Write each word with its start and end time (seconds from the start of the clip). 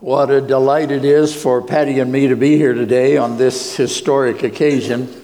What 0.00 0.30
a 0.30 0.40
delight 0.40 0.90
it 0.90 1.04
is 1.04 1.34
for 1.34 1.60
Patty 1.60 1.98
and 1.98 2.10
me 2.10 2.28
to 2.28 2.34
be 2.34 2.56
here 2.56 2.72
today 2.72 3.18
on 3.18 3.36
this 3.36 3.76
historic 3.76 4.42
occasion 4.42 5.14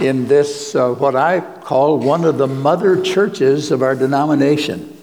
in 0.00 0.26
this, 0.28 0.74
uh, 0.74 0.94
what 0.94 1.14
I 1.14 1.40
call 1.40 1.98
one 1.98 2.24
of 2.24 2.38
the 2.38 2.46
mother 2.46 2.98
churches 3.02 3.70
of 3.70 3.82
our 3.82 3.94
denomination. 3.94 4.96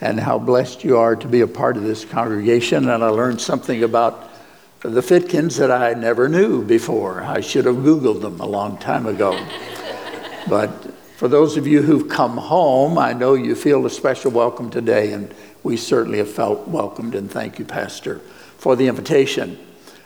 And 0.00 0.18
how 0.18 0.38
blessed 0.38 0.82
you 0.82 0.96
are 0.96 1.14
to 1.16 1.28
be 1.28 1.42
a 1.42 1.46
part 1.46 1.76
of 1.76 1.82
this 1.82 2.06
congregation. 2.06 2.88
And 2.88 3.04
I 3.04 3.08
learned 3.08 3.38
something 3.38 3.82
about 3.82 4.30
the 4.80 5.02
Fitkins 5.02 5.58
that 5.58 5.70
I 5.70 5.92
never 5.92 6.26
knew 6.26 6.64
before. 6.64 7.22
I 7.22 7.42
should 7.42 7.66
have 7.66 7.76
Googled 7.76 8.22
them 8.22 8.40
a 8.40 8.46
long 8.46 8.78
time 8.78 9.04
ago. 9.04 9.38
but 10.48 10.70
for 11.18 11.28
those 11.28 11.58
of 11.58 11.66
you 11.66 11.82
who've 11.82 12.08
come 12.08 12.38
home, 12.38 12.96
I 12.96 13.12
know 13.12 13.34
you 13.34 13.54
feel 13.54 13.84
a 13.84 13.90
special 13.90 14.30
welcome 14.30 14.70
today. 14.70 15.12
And 15.12 15.34
we 15.68 15.76
certainly 15.76 16.16
have 16.16 16.30
felt 16.30 16.66
welcomed, 16.66 17.14
and 17.14 17.30
thank 17.30 17.58
you, 17.58 17.64
Pastor, 17.66 18.20
for 18.56 18.74
the 18.74 18.88
invitation. 18.88 19.58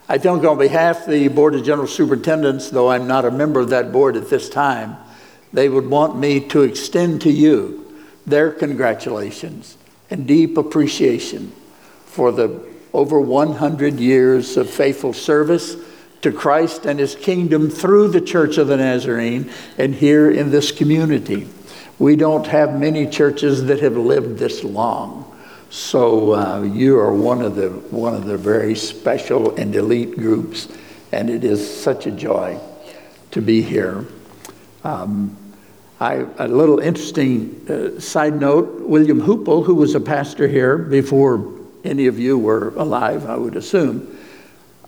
I 0.08 0.18
think 0.18 0.42
on 0.42 0.58
behalf 0.58 1.04
of 1.04 1.12
the 1.12 1.28
Board 1.28 1.54
of 1.54 1.62
General 1.62 1.86
Superintendents, 1.86 2.68
though 2.68 2.90
I'm 2.90 3.06
not 3.06 3.24
a 3.24 3.30
member 3.30 3.60
of 3.60 3.68
that 3.68 3.92
board 3.92 4.16
at 4.16 4.28
this 4.28 4.48
time, 4.48 4.96
they 5.52 5.68
would 5.68 5.86
want 5.86 6.18
me 6.18 6.40
to 6.48 6.62
extend 6.62 7.20
to 7.20 7.30
you 7.30 7.94
their 8.26 8.50
congratulations 8.50 9.78
and 10.10 10.26
deep 10.26 10.58
appreciation 10.58 11.52
for 12.06 12.32
the 12.32 12.60
over 12.92 13.20
100 13.20 14.00
years 14.00 14.56
of 14.56 14.68
faithful 14.68 15.12
service 15.12 15.76
to 16.22 16.32
Christ 16.32 16.86
and 16.86 16.98
His 16.98 17.14
kingdom 17.14 17.70
through 17.70 18.08
the 18.08 18.20
Church 18.20 18.58
of 18.58 18.66
the 18.66 18.78
Nazarene 18.78 19.48
and 19.78 19.94
here 19.94 20.28
in 20.28 20.50
this 20.50 20.72
community. 20.72 21.46
We 22.00 22.16
don't 22.16 22.48
have 22.48 22.80
many 22.80 23.06
churches 23.06 23.66
that 23.66 23.78
have 23.78 23.96
lived 23.96 24.40
this 24.40 24.64
long. 24.64 25.28
So 25.72 26.34
uh, 26.34 26.62
you 26.64 26.98
are 26.98 27.14
one 27.14 27.40
of 27.40 27.54
the 27.54 27.70
one 27.70 28.14
of 28.14 28.26
the 28.26 28.36
very 28.36 28.74
special 28.74 29.56
and 29.56 29.74
elite 29.74 30.18
groups, 30.18 30.68
and 31.12 31.30
it 31.30 31.44
is 31.44 31.82
such 31.82 32.06
a 32.06 32.10
joy 32.10 32.60
to 33.30 33.40
be 33.40 33.62
here. 33.62 34.04
Um, 34.84 35.34
I, 35.98 36.26
a 36.36 36.46
little 36.46 36.78
interesting 36.78 37.64
uh, 37.70 37.98
side 37.98 38.38
note: 38.38 38.82
William 38.82 39.22
Hoople, 39.22 39.64
who 39.64 39.74
was 39.74 39.94
a 39.94 40.00
pastor 40.00 40.46
here 40.46 40.76
before 40.76 41.42
any 41.84 42.06
of 42.06 42.18
you 42.18 42.36
were 42.36 42.74
alive, 42.76 43.24
I 43.24 43.36
would 43.38 43.56
assume, 43.56 44.18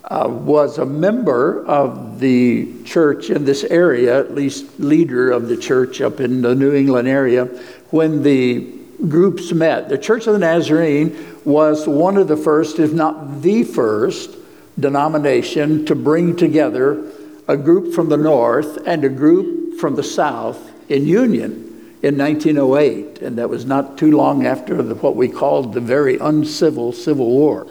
uh, 0.04 0.28
was 0.28 0.76
a 0.76 0.84
member 0.84 1.64
of 1.64 2.20
the 2.20 2.84
church 2.84 3.30
in 3.30 3.46
this 3.46 3.64
area, 3.64 4.20
at 4.20 4.34
least 4.34 4.78
leader 4.78 5.30
of 5.30 5.48
the 5.48 5.56
church 5.56 6.02
up 6.02 6.20
in 6.20 6.42
the 6.42 6.54
New 6.54 6.74
England 6.74 7.08
area, 7.08 7.46
when 7.88 8.22
the 8.22 8.83
groups 9.08 9.52
met. 9.52 9.88
The 9.88 9.98
Church 9.98 10.26
of 10.26 10.32
the 10.32 10.38
Nazarene 10.38 11.16
was 11.44 11.86
one 11.86 12.16
of 12.16 12.28
the 12.28 12.36
first, 12.36 12.78
if 12.78 12.92
not 12.92 13.42
the 13.42 13.64
first, 13.64 14.30
denomination 14.78 15.86
to 15.86 15.94
bring 15.94 16.36
together 16.36 17.04
a 17.46 17.56
group 17.56 17.94
from 17.94 18.08
the 18.08 18.16
north 18.16 18.78
and 18.86 19.04
a 19.04 19.08
group 19.08 19.78
from 19.78 19.94
the 19.94 20.02
south 20.02 20.72
in 20.90 21.06
union 21.06 21.96
in 22.02 22.18
1908. 22.18 23.22
And 23.22 23.38
that 23.38 23.48
was 23.48 23.64
not 23.64 23.96
too 23.98 24.16
long 24.16 24.46
after 24.46 24.82
the, 24.82 24.94
what 24.96 25.16
we 25.16 25.28
called 25.28 25.72
the 25.72 25.80
very 25.80 26.18
uncivil 26.18 26.92
Civil 26.92 27.26
War. 27.26 27.66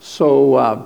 So 0.00 0.54
uh, 0.54 0.76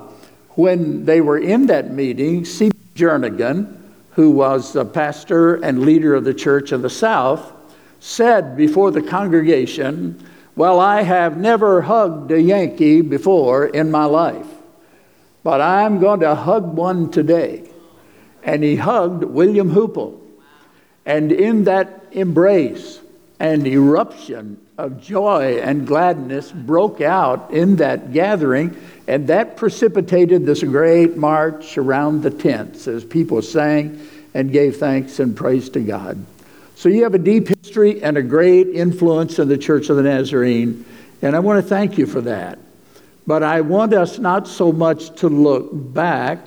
when 0.50 1.04
they 1.04 1.20
were 1.20 1.38
in 1.38 1.66
that 1.66 1.92
meeting, 1.92 2.44
C. 2.44 2.70
Jernigan, 2.94 3.78
who 4.12 4.30
was 4.30 4.76
a 4.76 4.84
pastor 4.84 5.54
and 5.56 5.80
leader 5.80 6.14
of 6.14 6.24
the 6.24 6.34
Church 6.34 6.72
of 6.72 6.82
the 6.82 6.90
South, 6.90 7.52
said 8.02 8.56
before 8.56 8.90
the 8.90 9.00
congregation, 9.00 10.20
Well, 10.56 10.80
I 10.80 11.02
have 11.02 11.36
never 11.38 11.80
hugged 11.80 12.32
a 12.32 12.42
Yankee 12.42 13.00
before 13.00 13.66
in 13.66 13.92
my 13.92 14.06
life, 14.06 14.46
but 15.44 15.60
I'm 15.60 16.00
going 16.00 16.18
to 16.20 16.34
hug 16.34 16.74
one 16.76 17.12
today. 17.12 17.70
And 18.42 18.64
he 18.64 18.74
hugged 18.74 19.22
William 19.22 19.70
Hoople. 19.70 20.18
And 21.06 21.30
in 21.30 21.62
that 21.64 22.06
embrace, 22.10 23.00
an 23.38 23.64
eruption 23.66 24.60
of 24.78 25.00
joy 25.00 25.60
and 25.62 25.86
gladness 25.86 26.50
broke 26.50 27.00
out 27.00 27.52
in 27.52 27.76
that 27.76 28.12
gathering, 28.12 28.76
and 29.06 29.28
that 29.28 29.56
precipitated 29.56 30.44
this 30.44 30.64
great 30.64 31.16
march 31.16 31.78
around 31.78 32.24
the 32.24 32.30
tents 32.30 32.88
as 32.88 33.04
people 33.04 33.42
sang 33.42 34.04
and 34.34 34.50
gave 34.50 34.78
thanks 34.78 35.20
and 35.20 35.36
praise 35.36 35.70
to 35.70 35.80
God. 35.80 36.26
So 36.74 36.88
you 36.88 37.04
have 37.04 37.14
a 37.14 37.18
deep 37.18 37.48
history 37.48 38.02
and 38.02 38.16
a 38.16 38.22
great 38.22 38.68
influence 38.68 39.38
in 39.38 39.48
the 39.48 39.58
Church 39.58 39.88
of 39.88 39.96
the 39.96 40.02
Nazarene, 40.02 40.84
and 41.20 41.36
I 41.36 41.38
want 41.38 41.62
to 41.62 41.68
thank 41.68 41.98
you 41.98 42.06
for 42.06 42.20
that. 42.22 42.58
But 43.26 43.42
I 43.42 43.60
want 43.60 43.94
us 43.94 44.18
not 44.18 44.48
so 44.48 44.72
much 44.72 45.14
to 45.20 45.28
look 45.28 45.70
back 45.72 46.40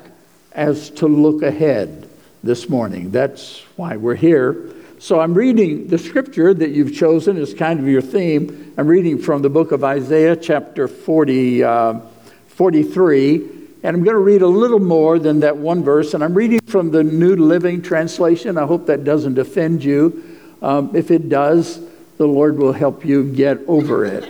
as 0.52 0.90
to 0.92 1.08
look 1.08 1.42
ahead 1.42 2.10
this 2.44 2.70
morning. 2.70 3.12
That's 3.12 3.62
why 3.76 3.96
we're 3.98 4.16
here. 4.16 4.74
So 5.00 5.20
I'm 5.20 5.34
reading 5.34 5.88
the 5.88 5.98
scripture 5.98 6.54
that 6.54 6.72
you've 6.72 6.94
chosen 6.94 7.38
as 7.38 7.54
kind 7.54 7.80
of 7.80 7.88
your 7.88 8.02
theme. 8.02 8.74
I'm 8.78 8.88
reading 8.88 9.20
from 9.20 9.42
the 9.42 9.50
book 9.50 9.72
of 9.72 9.84
Isaiah, 9.84 10.36
chapter 10.36 10.88
40, 10.88 11.64
uh, 11.64 12.00
43. 12.48 13.55
And 13.86 13.96
I'm 13.96 14.04
going 14.04 14.16
to 14.16 14.20
read 14.20 14.42
a 14.42 14.48
little 14.48 14.80
more 14.80 15.20
than 15.20 15.42
that 15.42 15.58
one 15.58 15.84
verse. 15.84 16.16
And 16.16 16.24
I'm 16.24 16.34
reading 16.34 16.60
from 16.66 16.90
the 16.90 17.04
New 17.04 17.36
Living 17.36 17.84
Translation. 17.84 18.58
I 18.58 18.66
hope 18.66 18.88
that 18.88 19.04
doesn't 19.04 19.38
offend 19.38 19.84
you. 19.84 20.40
Um, 20.64 20.96
if 20.96 21.12
it 21.12 21.30
does, 21.30 21.80
the 22.18 22.26
Lord 22.26 22.58
will 22.58 22.74
help 22.74 23.06
you 23.06 23.32
get 23.32 23.60
over 23.68 24.04
it. 24.04 24.24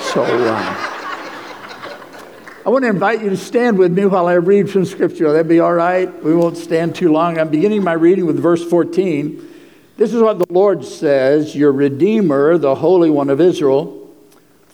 So 0.00 0.24
uh, 0.24 0.74
I 2.64 2.70
want 2.70 2.84
to 2.84 2.88
invite 2.88 3.22
you 3.22 3.28
to 3.28 3.36
stand 3.36 3.76
with 3.76 3.92
me 3.92 4.06
while 4.06 4.26
I 4.26 4.36
read 4.36 4.70
from 4.70 4.86
Scripture. 4.86 5.32
That'd 5.32 5.48
be 5.48 5.60
all 5.60 5.74
right. 5.74 6.10
We 6.24 6.34
won't 6.34 6.56
stand 6.56 6.94
too 6.94 7.12
long. 7.12 7.36
I'm 7.36 7.50
beginning 7.50 7.84
my 7.84 7.92
reading 7.92 8.24
with 8.24 8.40
verse 8.40 8.64
14. 8.64 9.46
This 9.98 10.14
is 10.14 10.22
what 10.22 10.38
the 10.38 10.46
Lord 10.48 10.82
says 10.82 11.54
Your 11.54 11.72
Redeemer, 11.72 12.56
the 12.56 12.74
Holy 12.74 13.10
One 13.10 13.28
of 13.28 13.38
Israel. 13.38 13.97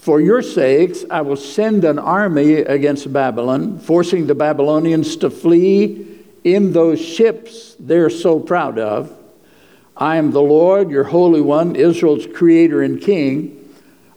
For 0.05 0.21
your 0.21 0.43
sakes, 0.43 1.03
I 1.09 1.23
will 1.23 1.35
send 1.35 1.83
an 1.83 1.99
army 1.99 2.57
against 2.57 3.11
Babylon, 3.11 3.79
forcing 3.79 4.27
the 4.27 4.35
Babylonians 4.35 5.17
to 5.17 5.31
flee 5.31 6.07
in 6.45 6.75
those 6.75 7.01
ships 7.01 7.75
they're 7.81 8.11
so 8.11 8.39
proud 8.39 8.79
of. 8.79 9.11
I 9.97 10.17
am 10.17 10.31
the 10.33 10.43
Lord, 10.43 10.91
your 10.91 11.05
Holy 11.05 11.41
One, 11.41 11.75
Israel's 11.75 12.27
Creator 12.27 12.83
and 12.83 13.01
King. 13.01 13.67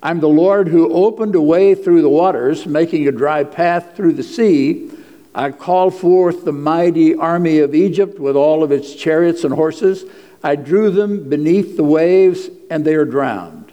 I'm 0.03 0.19
the 0.19 0.27
Lord 0.27 0.67
who 0.67 0.91
opened 0.91 1.35
a 1.35 1.41
way 1.41 1.73
through 1.73 2.01
the 2.01 2.09
waters, 2.09 2.65
making 2.65 3.07
a 3.07 3.13
dry 3.13 3.45
path 3.45 3.95
through 3.95 4.15
the 4.15 4.23
sea. 4.23 4.91
I 5.33 5.51
called 5.51 5.95
forth 5.95 6.43
the 6.43 6.51
mighty 6.51 7.15
army 7.15 7.59
of 7.59 7.73
Egypt 7.73 8.19
with 8.19 8.35
all 8.35 8.61
of 8.61 8.73
its 8.73 8.93
chariots 8.93 9.45
and 9.45 9.53
horses. 9.53 10.03
I 10.43 10.57
drew 10.57 10.91
them 10.91 11.29
beneath 11.29 11.77
the 11.77 11.85
waves, 11.85 12.49
and 12.69 12.83
they 12.83 12.95
are 12.95 13.05
drowned, 13.05 13.66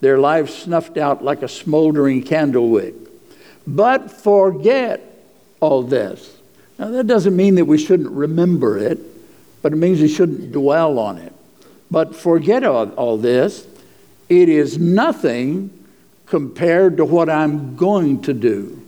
their 0.00 0.18
lives 0.18 0.54
snuffed 0.54 0.96
out 0.96 1.24
like 1.24 1.42
a 1.42 1.48
smoldering 1.48 2.22
candle 2.22 2.68
wick. 2.68 2.94
But 3.66 4.10
forget 4.10 5.02
all 5.60 5.82
this. 5.82 6.36
Now, 6.78 6.88
that 6.88 7.06
doesn't 7.06 7.34
mean 7.34 7.56
that 7.56 7.64
we 7.64 7.78
shouldn't 7.78 8.10
remember 8.10 8.78
it, 8.78 8.98
but 9.62 9.72
it 9.72 9.76
means 9.76 10.00
we 10.00 10.08
shouldn't 10.08 10.52
dwell 10.52 10.98
on 10.98 11.18
it. 11.18 11.32
But 11.90 12.14
forget 12.14 12.64
all, 12.64 12.90
all 12.90 13.16
this. 13.16 13.66
It 14.28 14.48
is 14.48 14.78
nothing 14.78 15.70
compared 16.26 16.98
to 16.98 17.04
what 17.04 17.28
I'm 17.28 17.76
going 17.76 18.22
to 18.22 18.32
do. 18.32 18.82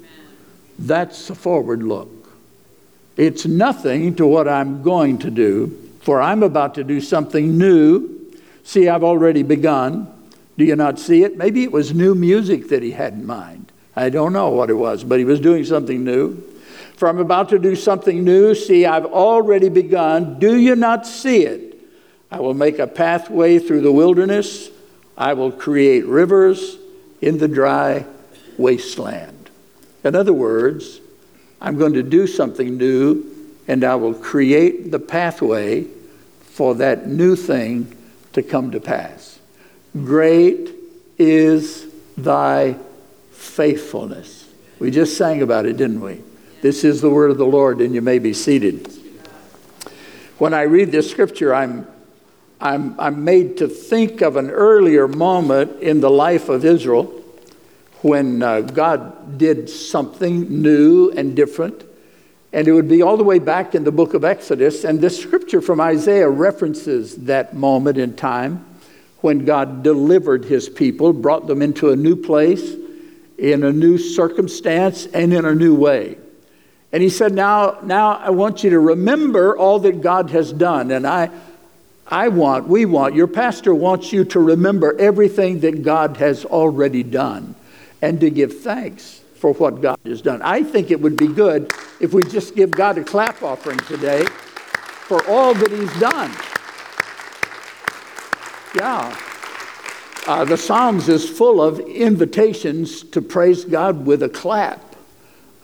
That's 0.79 1.31
a 1.31 1.35
forward 1.35 1.83
look. 1.83 2.09
It's 3.17 3.45
nothing 3.47 4.15
to 4.17 4.27
what 4.27 4.49
I'm 4.49 4.83
going 4.83 5.19
to 5.19 5.31
do, 5.31 5.77
for 6.03 6.23
I'm 6.23 6.43
about 6.43 6.77
to 6.77 6.85
do 6.85 7.01
something 7.01 7.59
new. 7.59 8.33
See, 8.63 8.89
I've 8.89 9.05
already 9.05 9.43
begun. 9.43 10.09
Do 10.61 10.67
you 10.67 10.77
not 10.77 10.99
see 10.99 11.23
it? 11.23 11.39
Maybe 11.39 11.63
it 11.63 11.73
was 11.73 11.95
new 11.95 12.15
music 12.15 12.69
that 12.69 12.83
he 12.83 12.91
had 12.91 13.15
in 13.15 13.25
mind. 13.25 13.73
I 13.97 14.11
don't 14.11 14.35
know 14.35 14.51
what 14.51 14.69
it 14.69 14.75
was, 14.75 15.03
but 15.03 15.19
he 15.19 15.25
was 15.25 15.41
doing 15.41 15.65
something 15.65 16.05
new. 16.05 16.37
For 16.97 17.09
I'm 17.09 17.17
about 17.17 17.49
to 17.49 17.59
do 17.59 17.75
something 17.75 18.23
new. 18.23 18.55
See, 18.55 18.85
I've 18.85 19.07
already 19.07 19.71
begun. 19.71 20.39
Do 20.39 20.59
you 20.59 20.77
not 20.77 21.07
see 21.07 21.47
it? 21.47 21.81
I 22.31 22.41
will 22.41 22.53
make 22.53 22.79
a 22.79 22.87
pathway 22.87 23.59
through 23.59 23.81
the 23.81 23.91
wilderness. 23.91 24.69
I 25.17 25.33
will 25.33 25.51
create 25.51 26.05
rivers 26.05 26.77
in 27.23 27.39
the 27.39 27.49
dry 27.49 28.05
wasteland. 28.59 29.49
In 30.05 30.15
other 30.15 30.35
words, 30.35 31.01
I'm 31.59 31.79
going 31.79 31.95
to 31.95 32.03
do 32.03 32.27
something 32.27 32.77
new 32.77 33.25
and 33.67 33.83
I 33.83 33.95
will 33.95 34.13
create 34.13 34.91
the 34.91 34.99
pathway 34.99 35.87
for 36.43 36.75
that 36.75 37.07
new 37.07 37.35
thing 37.35 37.97
to 38.35 38.43
come 38.43 38.73
to 38.73 38.81
pass. 38.81 39.40
Great 39.93 40.71
is 41.19 41.87
thy 42.17 42.77
faithfulness. 43.33 44.49
We 44.79 44.91
just 44.91 45.17
sang 45.17 45.43
about 45.43 45.67
it, 45.67 45.77
didn't 45.77 46.01
we? 46.01 46.21
This 46.63 46.85
is 46.85 47.01
the 47.01 47.11
word 47.11 47.31
of 47.31 47.39
the 47.39 47.47
Lord, 47.47 47.81
and 47.81 47.95
you 47.95 48.01
may 48.01 48.19
be 48.19 48.33
seated. 48.33 48.93
When 50.39 50.55
I 50.55 50.63
read 50.63 50.93
this 50.93 51.11
scripture, 51.11 51.55
I'm 51.55 51.87
I'm, 52.61 52.99
I'm 53.01 53.25
made 53.25 53.57
to 53.59 53.69
think 53.69 54.21
of 54.21 54.37
an 54.37 54.51
earlier 54.51 55.09
moment 55.09 55.81
in 55.81 56.01
the 56.01 56.11
life 56.11 56.51
of 56.51 56.65
Israel 56.65 57.07
when 58.03 58.43
uh, 58.43 58.61
God 58.61 59.39
did 59.39 59.71
something 59.71 60.63
new 60.63 61.11
and 61.11 61.35
different. 61.35 61.85
And 62.53 62.69
it 62.69 62.73
would 62.73 62.89
be 62.89 63.01
all 63.01 63.17
the 63.17 63.25
way 63.25 63.39
back 63.39 63.75
in 63.75 63.85
the 63.85 63.93
book 63.93 64.13
of 64.13 64.25
Exodus. 64.25 64.85
And 64.85 65.01
this 65.01 65.21
scripture 65.21 65.63
from 65.63 65.81
Isaiah 65.81 66.29
references 66.29 67.17
that 67.25 67.55
moment 67.55 67.97
in 67.97 68.15
time 68.15 68.67
when 69.21 69.45
God 69.45 69.83
delivered 69.83 70.45
his 70.45 70.69
people, 70.69 71.13
brought 71.13 71.47
them 71.47 71.63
into 71.63 71.91
a 71.91 71.97
new 71.97 72.17
place, 72.17 72.75
in 73.39 73.65
a 73.65 73.73
new 73.73 73.99
circumstance, 73.99 75.07
and 75.07 75.33
in 75.33 75.45
a 75.45 75.55
new 75.55 75.75
way. 75.75 76.17
And 76.93 77.03
he 77.03 77.09
said, 77.09 77.33
Now, 77.33 77.79
now 77.83 78.13
I 78.13 78.31
want 78.31 78.65
you 78.65 78.71
to 78.71 78.81
remember 78.81 79.57
all 79.57 79.79
that 79.81 80.01
God 80.01 80.31
has 80.31 80.53
done. 80.53 80.91
And 80.91 81.07
I, 81.07 81.31
I 82.07 82.29
want, 82.29 82.67
we 82.67 82.87
want, 82.87 83.15
your 83.15 83.29
pastor 83.29 83.75
wants 83.75 84.13
you 84.13 84.25
to 84.27 84.41
remember 84.41 84.99
everything 84.99 85.61
that 85.61 85.83
God 85.83 86.17
has 86.17 86.45
already 86.45 87.03
done 87.03 87.55
and 88.03 88.21
to 88.21 88.31
give 88.31 88.61
thanks 88.61 89.21
for 89.37 89.53
what 89.55 89.81
God 89.81 89.99
has 90.05 90.21
done. 90.21 90.43
I 90.43 90.63
think 90.63 90.91
it 90.91 91.01
would 91.01 91.17
be 91.17 91.29
good 91.29 91.73
if 92.01 92.13
we 92.13 92.25
just 92.25 92.55
give 92.55 92.71
God 92.71 92.99
a 92.99 93.05
clap 93.05 93.43
offering 93.43 93.79
today 93.81 94.25
for 94.25 95.25
all 95.27 95.55
that 95.55 95.71
He's 95.71 96.01
done. 96.01 96.31
Yeah. 98.75 99.19
Uh, 100.27 100.45
the 100.45 100.57
Psalms 100.57 101.09
is 101.09 101.29
full 101.29 101.61
of 101.61 101.81
invitations 101.81 103.03
to 103.03 103.21
praise 103.21 103.65
God 103.65 104.07
with 104.07 104.23
a 104.23 104.29
clap. 104.29 104.95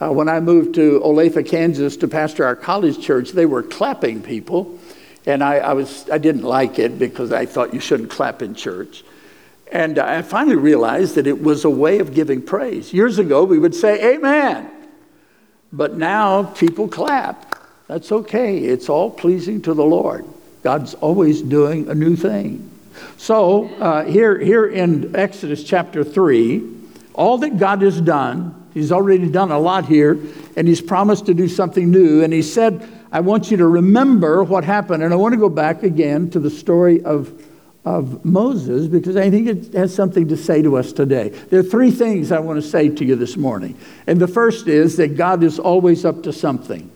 Uh, 0.00 0.10
when 0.12 0.28
I 0.28 0.40
moved 0.40 0.74
to 0.74 1.00
Olathe, 1.00 1.46
Kansas 1.46 1.96
to 1.98 2.08
pastor 2.08 2.44
our 2.44 2.56
college 2.56 3.00
church, 3.00 3.30
they 3.30 3.46
were 3.46 3.62
clapping 3.62 4.22
people. 4.22 4.78
And 5.24 5.42
I, 5.42 5.56
I, 5.56 5.72
was, 5.72 6.08
I 6.10 6.18
didn't 6.18 6.42
like 6.42 6.78
it 6.78 6.98
because 6.98 7.32
I 7.32 7.46
thought 7.46 7.72
you 7.72 7.80
shouldn't 7.80 8.10
clap 8.10 8.42
in 8.42 8.54
church. 8.54 9.04
And 9.70 9.98
I 9.98 10.22
finally 10.22 10.56
realized 10.56 11.14
that 11.14 11.26
it 11.26 11.42
was 11.42 11.64
a 11.64 11.70
way 11.70 11.98
of 11.98 12.14
giving 12.14 12.42
praise. 12.42 12.92
Years 12.92 13.18
ago, 13.18 13.44
we 13.44 13.58
would 13.58 13.74
say, 13.74 14.14
Amen. 14.14 14.70
But 15.72 15.96
now 15.96 16.44
people 16.44 16.88
clap. 16.88 17.56
That's 17.86 18.10
okay. 18.10 18.58
It's 18.58 18.88
all 18.88 19.10
pleasing 19.10 19.62
to 19.62 19.74
the 19.74 19.84
Lord. 19.84 20.24
God's 20.62 20.94
always 20.94 21.42
doing 21.42 21.88
a 21.88 21.94
new 21.94 22.16
thing. 22.16 22.75
So, 23.16 23.66
uh, 23.76 24.04
here, 24.04 24.38
here 24.38 24.66
in 24.66 25.14
Exodus 25.16 25.64
chapter 25.64 26.04
3, 26.04 26.62
all 27.14 27.38
that 27.38 27.58
God 27.58 27.82
has 27.82 28.00
done, 28.00 28.68
He's 28.74 28.92
already 28.92 29.30
done 29.30 29.50
a 29.50 29.58
lot 29.58 29.86
here, 29.86 30.18
and 30.56 30.68
He's 30.68 30.82
promised 30.82 31.26
to 31.26 31.34
do 31.34 31.48
something 31.48 31.90
new. 31.90 32.22
And 32.22 32.32
He 32.32 32.42
said, 32.42 32.86
I 33.10 33.20
want 33.20 33.50
you 33.50 33.56
to 33.56 33.66
remember 33.66 34.44
what 34.44 34.64
happened. 34.64 35.02
And 35.02 35.12
I 35.12 35.16
want 35.16 35.32
to 35.32 35.38
go 35.38 35.48
back 35.48 35.82
again 35.82 36.28
to 36.30 36.40
the 36.40 36.50
story 36.50 37.02
of, 37.02 37.46
of 37.84 38.24
Moses 38.24 38.88
because 38.88 39.16
I 39.16 39.30
think 39.30 39.48
it 39.48 39.72
has 39.72 39.94
something 39.94 40.28
to 40.28 40.36
say 40.36 40.60
to 40.62 40.76
us 40.76 40.92
today. 40.92 41.30
There 41.30 41.60
are 41.60 41.62
three 41.62 41.90
things 41.90 42.32
I 42.32 42.40
want 42.40 42.62
to 42.62 42.68
say 42.68 42.90
to 42.90 43.04
you 43.04 43.16
this 43.16 43.36
morning. 43.36 43.78
And 44.06 44.20
the 44.20 44.28
first 44.28 44.68
is 44.68 44.96
that 44.98 45.16
God 45.16 45.42
is 45.42 45.58
always 45.58 46.04
up 46.04 46.22
to 46.24 46.32
something. 46.32 46.90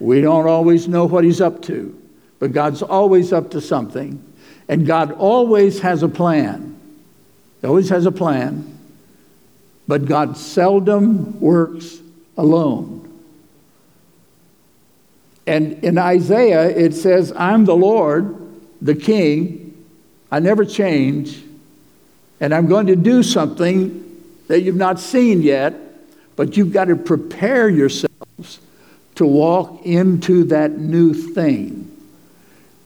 We 0.00 0.20
don't 0.20 0.48
always 0.48 0.88
know 0.88 1.06
what 1.06 1.24
He's 1.24 1.40
up 1.40 1.62
to, 1.62 2.00
but 2.38 2.52
God's 2.52 2.82
always 2.82 3.32
up 3.32 3.50
to 3.52 3.60
something. 3.60 4.24
And 4.68 4.86
God 4.86 5.12
always 5.12 5.80
has 5.80 6.02
a 6.02 6.08
plan. 6.08 6.78
He 7.60 7.66
always 7.66 7.88
has 7.88 8.06
a 8.06 8.12
plan. 8.12 8.78
But 9.86 10.04
God 10.04 10.36
seldom 10.36 11.40
works 11.40 11.98
alone. 12.36 12.98
And 15.46 15.82
in 15.82 15.96
Isaiah, 15.96 16.68
it 16.68 16.94
says, 16.94 17.32
I'm 17.34 17.64
the 17.64 17.74
Lord, 17.74 18.36
the 18.82 18.94
King. 18.94 19.86
I 20.30 20.40
never 20.40 20.66
change. 20.66 21.42
And 22.38 22.54
I'm 22.54 22.66
going 22.66 22.86
to 22.88 22.96
do 22.96 23.22
something 23.22 24.04
that 24.48 24.60
you've 24.60 24.76
not 24.76 25.00
seen 25.00 25.40
yet, 25.40 25.74
but 26.36 26.56
you've 26.56 26.72
got 26.72 26.84
to 26.86 26.96
prepare 26.96 27.70
yourselves 27.70 28.60
to 29.14 29.26
walk 29.26 29.84
into 29.86 30.44
that 30.44 30.78
new 30.78 31.14
thing. 31.14 31.87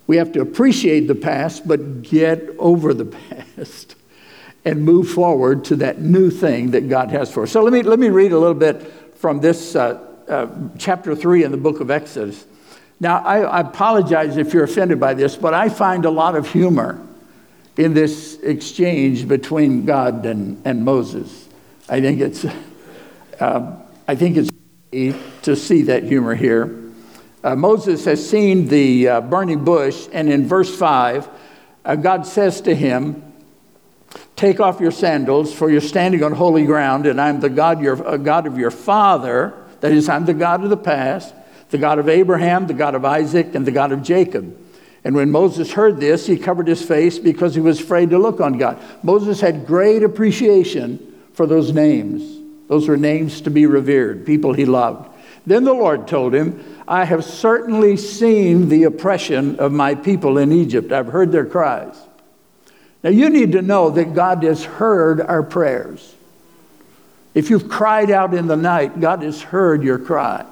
We 0.06 0.16
have 0.16 0.32
to 0.32 0.40
appreciate 0.40 1.06
the 1.06 1.14
past, 1.14 1.66
but 1.66 2.02
get 2.02 2.50
over 2.58 2.92
the 2.92 3.04
past 3.04 3.94
and 4.64 4.82
move 4.82 5.08
forward 5.08 5.64
to 5.66 5.76
that 5.76 6.00
new 6.00 6.30
thing 6.30 6.72
that 6.72 6.88
God 6.88 7.10
has 7.10 7.32
for 7.32 7.44
us. 7.44 7.52
So 7.52 7.62
let 7.62 7.72
me, 7.72 7.82
let 7.82 7.98
me 7.98 8.08
read 8.08 8.32
a 8.32 8.38
little 8.38 8.54
bit 8.54 8.82
from 9.16 9.40
this 9.40 9.76
uh, 9.76 10.00
uh, 10.28 10.48
chapter 10.78 11.14
3 11.14 11.44
in 11.44 11.50
the 11.50 11.56
book 11.56 11.80
of 11.80 11.90
Exodus. 11.90 12.46
Now, 13.00 13.18
I, 13.24 13.40
I 13.40 13.60
apologize 13.60 14.36
if 14.36 14.54
you're 14.54 14.64
offended 14.64 15.00
by 15.00 15.14
this, 15.14 15.36
but 15.36 15.54
I 15.54 15.68
find 15.68 16.04
a 16.04 16.10
lot 16.10 16.36
of 16.36 16.48
humor 16.48 17.04
in 17.76 17.94
this 17.94 18.38
exchange 18.42 19.26
between 19.26 19.84
God 19.84 20.26
and, 20.26 20.60
and 20.64 20.84
Moses. 20.84 21.48
I 21.88 22.00
think 22.00 22.20
it's, 22.20 22.44
uh, 23.40 23.76
I 24.08 24.14
think 24.14 24.36
it's 24.36 24.50
to 25.42 25.56
see 25.56 25.82
that 25.82 26.04
humor 26.04 26.34
here. 26.34 26.91
Uh, 27.44 27.56
Moses 27.56 28.04
has 28.04 28.28
seen 28.28 28.68
the 28.68 29.08
uh, 29.08 29.20
burning 29.20 29.64
bush, 29.64 30.08
and 30.12 30.30
in 30.30 30.46
verse 30.46 30.74
5, 30.74 31.28
uh, 31.84 31.96
God 31.96 32.24
says 32.24 32.60
to 32.62 32.74
him, 32.74 33.32
Take 34.36 34.60
off 34.60 34.80
your 34.80 34.92
sandals, 34.92 35.52
for 35.52 35.70
you're 35.70 35.80
standing 35.80 36.22
on 36.22 36.32
holy 36.32 36.64
ground, 36.64 37.06
and 37.06 37.20
I'm 37.20 37.40
the 37.40 37.50
God, 37.50 37.80
your, 37.80 38.06
uh, 38.06 38.16
God 38.16 38.46
of 38.46 38.58
your 38.58 38.70
father. 38.70 39.54
That 39.80 39.92
is, 39.92 40.08
I'm 40.08 40.24
the 40.24 40.34
God 40.34 40.62
of 40.62 40.70
the 40.70 40.76
past, 40.76 41.34
the 41.70 41.78
God 41.78 41.98
of 41.98 42.08
Abraham, 42.08 42.66
the 42.66 42.74
God 42.74 42.94
of 42.94 43.04
Isaac, 43.04 43.54
and 43.54 43.66
the 43.66 43.72
God 43.72 43.90
of 43.90 44.02
Jacob. 44.02 44.56
And 45.04 45.16
when 45.16 45.32
Moses 45.32 45.72
heard 45.72 45.98
this, 45.98 46.26
he 46.26 46.36
covered 46.36 46.68
his 46.68 46.82
face 46.82 47.18
because 47.18 47.56
he 47.56 47.60
was 47.60 47.80
afraid 47.80 48.10
to 48.10 48.18
look 48.18 48.40
on 48.40 48.56
God. 48.56 48.80
Moses 49.02 49.40
had 49.40 49.66
great 49.66 50.04
appreciation 50.04 51.14
for 51.32 51.46
those 51.46 51.72
names. 51.72 52.38
Those 52.68 52.88
were 52.88 52.96
names 52.96 53.40
to 53.42 53.50
be 53.50 53.66
revered, 53.66 54.24
people 54.24 54.52
he 54.52 54.64
loved. 54.64 55.11
Then 55.46 55.64
the 55.64 55.72
Lord 55.72 56.06
told 56.06 56.34
him, 56.34 56.82
I 56.86 57.04
have 57.04 57.24
certainly 57.24 57.96
seen 57.96 58.68
the 58.68 58.84
oppression 58.84 59.58
of 59.58 59.72
my 59.72 59.94
people 59.94 60.38
in 60.38 60.52
Egypt. 60.52 60.92
I've 60.92 61.08
heard 61.08 61.32
their 61.32 61.46
cries. 61.46 61.96
Now, 63.02 63.10
you 63.10 63.28
need 63.30 63.52
to 63.52 63.62
know 63.62 63.90
that 63.90 64.14
God 64.14 64.44
has 64.44 64.64
heard 64.64 65.20
our 65.20 65.42
prayers. 65.42 66.14
If 67.34 67.50
you've 67.50 67.68
cried 67.68 68.10
out 68.10 68.34
in 68.34 68.46
the 68.46 68.56
night, 68.56 69.00
God 69.00 69.22
has 69.22 69.42
heard 69.42 69.82
your 69.82 69.98
cry. 69.98 70.44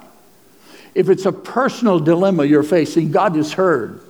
If 0.93 1.09
it's 1.09 1.25
a 1.25 1.31
personal 1.31 1.99
dilemma 1.99 2.43
you're 2.43 2.63
facing, 2.63 3.11
God 3.11 3.35
has 3.35 3.53
heard. 3.53 4.01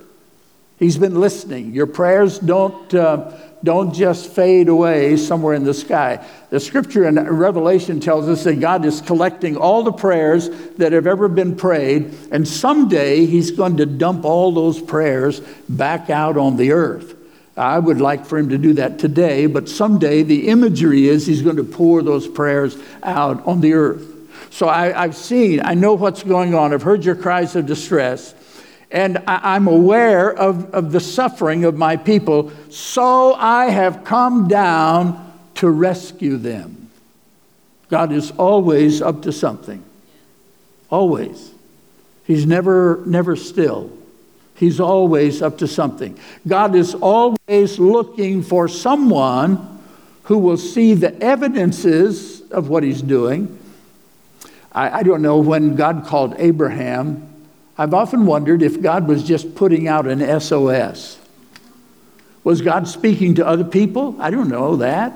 He's 0.78 0.98
been 0.98 1.20
listening. 1.20 1.72
Your 1.72 1.86
prayers 1.86 2.40
don't, 2.40 2.92
uh, 2.92 3.38
don't 3.64 3.94
just 3.94 4.30
fade 4.30 4.68
away 4.68 5.16
somewhere 5.16 5.54
in 5.54 5.64
the 5.64 5.74
sky. 5.74 6.24
The 6.50 6.58
scripture 6.58 7.06
in 7.06 7.14
Revelation 7.14 8.00
tells 8.00 8.28
us 8.28 8.44
that 8.44 8.60
God 8.60 8.84
is 8.84 9.00
collecting 9.00 9.56
all 9.56 9.82
the 9.82 9.92
prayers 9.92 10.48
that 10.78 10.92
have 10.92 11.06
ever 11.06 11.28
been 11.28 11.56
prayed, 11.56 12.12
and 12.30 12.46
someday 12.46 13.26
He's 13.26 13.50
going 13.50 13.76
to 13.76 13.86
dump 13.86 14.24
all 14.24 14.52
those 14.52 14.80
prayers 14.80 15.40
back 15.68 16.10
out 16.10 16.36
on 16.36 16.56
the 16.56 16.72
earth. 16.72 17.14
I 17.56 17.78
would 17.78 18.00
like 18.00 18.26
for 18.26 18.38
Him 18.38 18.48
to 18.48 18.58
do 18.58 18.72
that 18.74 18.98
today, 18.98 19.46
but 19.46 19.68
someday 19.68 20.22
the 20.22 20.48
imagery 20.48 21.08
is 21.08 21.26
He's 21.26 21.42
going 21.42 21.56
to 21.56 21.64
pour 21.64 22.02
those 22.02 22.26
prayers 22.26 22.76
out 23.02 23.46
on 23.46 23.60
the 23.60 23.74
earth. 23.74 24.08
So 24.50 24.68
I, 24.68 24.92
have 24.92 25.16
seen, 25.16 25.60
I 25.64 25.74
know 25.74 25.94
what's 25.94 26.22
going 26.22 26.54
on. 26.54 26.74
I've 26.74 26.82
heard 26.82 27.04
your 27.04 27.14
cries 27.14 27.56
of 27.56 27.66
distress 27.66 28.34
and 28.92 29.22
I'm 29.26 29.68
aware 29.68 30.30
of, 30.30 30.72
of 30.74 30.92
the 30.92 31.00
suffering 31.00 31.64
of 31.64 31.76
my 31.76 31.96
people, 31.96 32.52
so 32.68 33.32
I 33.34 33.70
have 33.70 34.04
come 34.04 34.48
down 34.48 35.32
to 35.56 35.70
rescue 35.70 36.36
them. 36.36 36.90
God 37.88 38.12
is 38.12 38.30
always 38.32 39.00
up 39.00 39.22
to 39.22 39.32
something. 39.32 39.82
Always. 40.90 41.52
He's 42.24 42.44
never, 42.44 43.02
never 43.06 43.34
still. 43.34 43.90
He's 44.56 44.78
always 44.78 45.40
up 45.40 45.58
to 45.58 45.66
something. 45.66 46.18
God 46.46 46.74
is 46.74 46.94
always 46.94 47.78
looking 47.78 48.42
for 48.42 48.68
someone 48.68 49.80
who 50.24 50.36
will 50.36 50.58
see 50.58 50.92
the 50.92 51.18
evidences 51.22 52.42
of 52.50 52.68
what 52.68 52.82
he's 52.82 53.00
doing. 53.00 53.58
I, 54.70 54.98
I 54.98 55.02
don't 55.02 55.22
know 55.22 55.38
when 55.38 55.76
God 55.76 56.04
called 56.06 56.34
Abraham 56.36 57.31
I've 57.82 57.94
often 57.94 58.26
wondered 58.26 58.62
if 58.62 58.80
God 58.80 59.08
was 59.08 59.24
just 59.24 59.56
putting 59.56 59.88
out 59.88 60.06
an 60.06 60.20
SOS. 60.40 61.18
Was 62.44 62.62
God 62.62 62.86
speaking 62.86 63.34
to 63.34 63.44
other 63.44 63.64
people? 63.64 64.14
I 64.20 64.30
don't 64.30 64.48
know 64.48 64.76
that. 64.76 65.12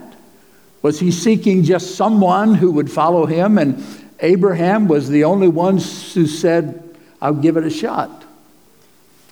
Was 0.82 0.98
he 0.98 1.12
seeking 1.12 1.62
just 1.62 1.94
someone 1.94 2.56
who 2.56 2.72
would 2.72 2.90
follow 2.90 3.24
him? 3.24 3.56
And 3.56 3.84
Abraham 4.18 4.88
was 4.88 5.08
the 5.08 5.22
only 5.22 5.46
one 5.46 5.74
who 5.76 6.26
said, 6.26 6.82
I'll 7.22 7.34
give 7.34 7.56
it 7.56 7.62
a 7.62 7.70
shot. 7.70 8.24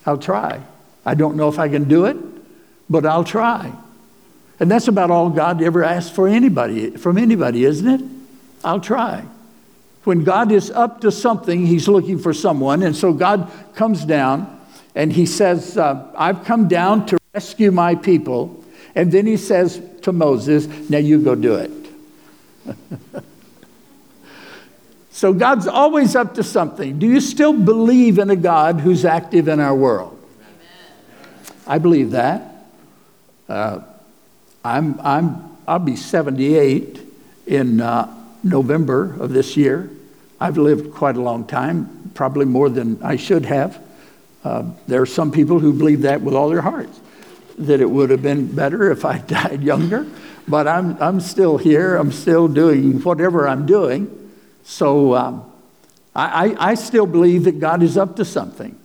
I'll 0.07 0.17
try. 0.17 0.63
I 1.05 1.15
don't 1.15 1.35
know 1.35 1.49
if 1.49 1.59
I 1.59 1.69
can 1.69 1.89
do 1.89 2.05
it, 2.05 2.17
but 2.89 3.05
I'll 3.05 3.25
try. 3.25 3.73
And 4.61 4.71
that's 4.71 4.87
about 4.87 5.11
all 5.11 5.29
God 5.29 5.61
ever 5.61 5.83
asked 5.83 6.15
for 6.15 6.29
anybody, 6.29 6.91
from 6.91 7.19
anybody, 7.19 7.65
isn't 7.65 7.89
it? 8.01 8.01
I'll 8.63 8.79
try. 8.79 9.25
When 10.05 10.23
God 10.23 10.53
is 10.53 10.71
up 10.71 11.01
to 11.01 11.11
something, 11.11 11.67
He's 11.67 11.89
looking 11.89 12.19
for 12.19 12.33
someone. 12.35 12.83
And 12.83 12.95
so 12.95 13.13
God 13.13 13.51
comes 13.75 14.05
down 14.05 14.61
and 14.95 15.13
He 15.13 15.27
says, 15.27 15.77
uh, 15.77 16.13
I've 16.17 16.45
come 16.45 16.69
down 16.69 17.07
to 17.07 17.19
rescue 17.33 17.71
my 17.71 17.95
people. 17.95 18.63
And 18.95 19.11
then 19.11 19.27
He 19.27 19.39
says 19.39 19.81
to 20.03 20.13
Moses, 20.13 20.67
Now 20.91 20.99
you 20.99 21.21
go 21.21 21.35
do 21.35 21.55
it. 21.55 21.71
so 25.11 25.33
God's 25.33 25.67
always 25.67 26.15
up 26.15 26.35
to 26.35 26.43
something. 26.43 26.99
Do 26.99 27.07
you 27.07 27.21
still 27.21 27.55
believe 27.55 28.19
in 28.19 28.29
a 28.29 28.37
God 28.37 28.81
who's 28.81 29.07
active 29.07 29.49
in 29.49 29.59
our 29.59 29.75
world? 29.75 30.19
Amen. 30.39 31.53
I 31.67 31.79
believe 31.79 32.11
that. 32.11 32.67
Uh, 33.49 33.81
I'm, 34.63 35.01
I'm, 35.01 35.57
I'll 35.67 35.79
be 35.79 35.97
78 35.97 37.01
in 37.47 37.81
uh, 37.81 38.15
November 38.43 39.17
of 39.21 39.33
this 39.33 39.57
year. 39.57 39.91
I've 40.41 40.59
lived 40.59 40.95
quite 40.95 41.17
a 41.17 41.21
long 41.21 41.47
time, 41.47 42.11
probably 42.15 42.45
more 42.45 42.69
than 42.69 43.03
I 43.03 43.17
should 43.17 43.45
have. 43.47 43.81
Uh, 44.45 44.65
there 44.87 45.01
are 45.01 45.07
some 45.07 45.31
people 45.31 45.59
who 45.59 45.73
believe 45.73 46.03
that 46.03 46.21
with 46.21 46.35
all 46.35 46.49
their 46.49 46.61
hearts, 46.61 47.01
that 47.59 47.81
it 47.81 47.91
would 47.91 48.11
have 48.11 48.23
been 48.23 48.55
better 48.55 48.91
if 48.91 49.05
I 49.05 49.19
died 49.27 49.63
younger. 49.63 50.07
But 50.47 50.69
I'm, 50.69 51.01
I'm 51.01 51.21
still 51.21 51.57
here. 51.57 51.97
I'm 51.97 52.13
still 52.13 52.49
doing 52.49 53.01
whatever 53.03 53.49
I'm 53.49 53.65
doing. 53.65 54.33
So 54.65 55.15
um, 55.15 55.51
I, 56.15 56.55
I 56.59 56.75
still 56.75 57.07
believe 57.07 57.45
that 57.45 57.59
God 57.59 57.83
is 57.83 57.97
up 57.97 58.17
to 58.17 58.25
something. 58.25 58.79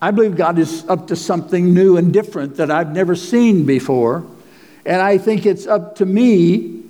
I 0.00 0.10
believe 0.10 0.36
God 0.36 0.58
is 0.58 0.86
up 0.88 1.08
to 1.08 1.16
something 1.16 1.72
new 1.72 1.96
and 1.96 2.12
different 2.12 2.56
that 2.56 2.70
I've 2.70 2.92
never 2.92 3.16
seen 3.16 3.64
before. 3.64 4.26
And 4.84 5.00
I 5.00 5.18
think 5.18 5.46
it's 5.46 5.66
up 5.66 5.96
to 5.96 6.06
me 6.06 6.84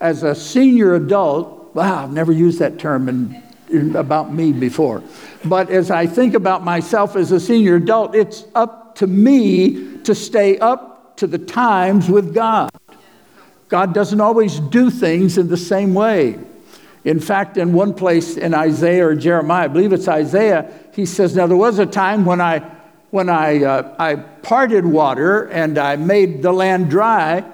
as 0.00 0.22
a 0.22 0.34
senior 0.34 0.94
adult. 0.94 1.74
Wow, 1.74 2.04
I've 2.04 2.12
never 2.12 2.32
used 2.32 2.58
that 2.58 2.78
term 2.78 3.08
in, 3.08 3.42
about 3.94 4.32
me 4.32 4.52
before. 4.52 5.02
But 5.44 5.70
as 5.70 5.90
I 5.90 6.06
think 6.06 6.34
about 6.34 6.64
myself 6.64 7.16
as 7.16 7.32
a 7.32 7.40
senior 7.40 7.76
adult, 7.76 8.14
it's 8.14 8.44
up 8.54 8.94
to 8.96 9.06
me 9.06 9.98
to 9.98 10.14
stay 10.14 10.58
up 10.58 11.16
to 11.16 11.26
the 11.26 11.38
times 11.38 12.08
with 12.08 12.34
God. 12.34 12.70
God 13.68 13.92
doesn't 13.94 14.20
always 14.20 14.60
do 14.60 14.90
things 14.90 15.38
in 15.38 15.48
the 15.48 15.56
same 15.56 15.94
way. 15.94 16.38
In 17.04 17.20
fact, 17.20 17.56
in 17.56 17.72
one 17.72 17.94
place 17.94 18.36
in 18.36 18.52
Isaiah 18.54 19.06
or 19.06 19.14
Jeremiah, 19.14 19.64
I 19.64 19.68
believe 19.68 19.92
it's 19.92 20.08
Isaiah, 20.08 20.72
he 20.92 21.06
says, 21.06 21.36
Now 21.36 21.46
there 21.46 21.56
was 21.56 21.78
a 21.78 21.86
time 21.86 22.24
when 22.24 22.40
I, 22.40 22.58
when 23.10 23.28
I, 23.28 23.62
uh, 23.62 23.94
I 23.98 24.16
parted 24.16 24.84
water 24.84 25.44
and 25.44 25.78
I 25.78 25.96
made 25.96 26.42
the 26.42 26.52
land 26.52 26.90
dry, 26.90 27.44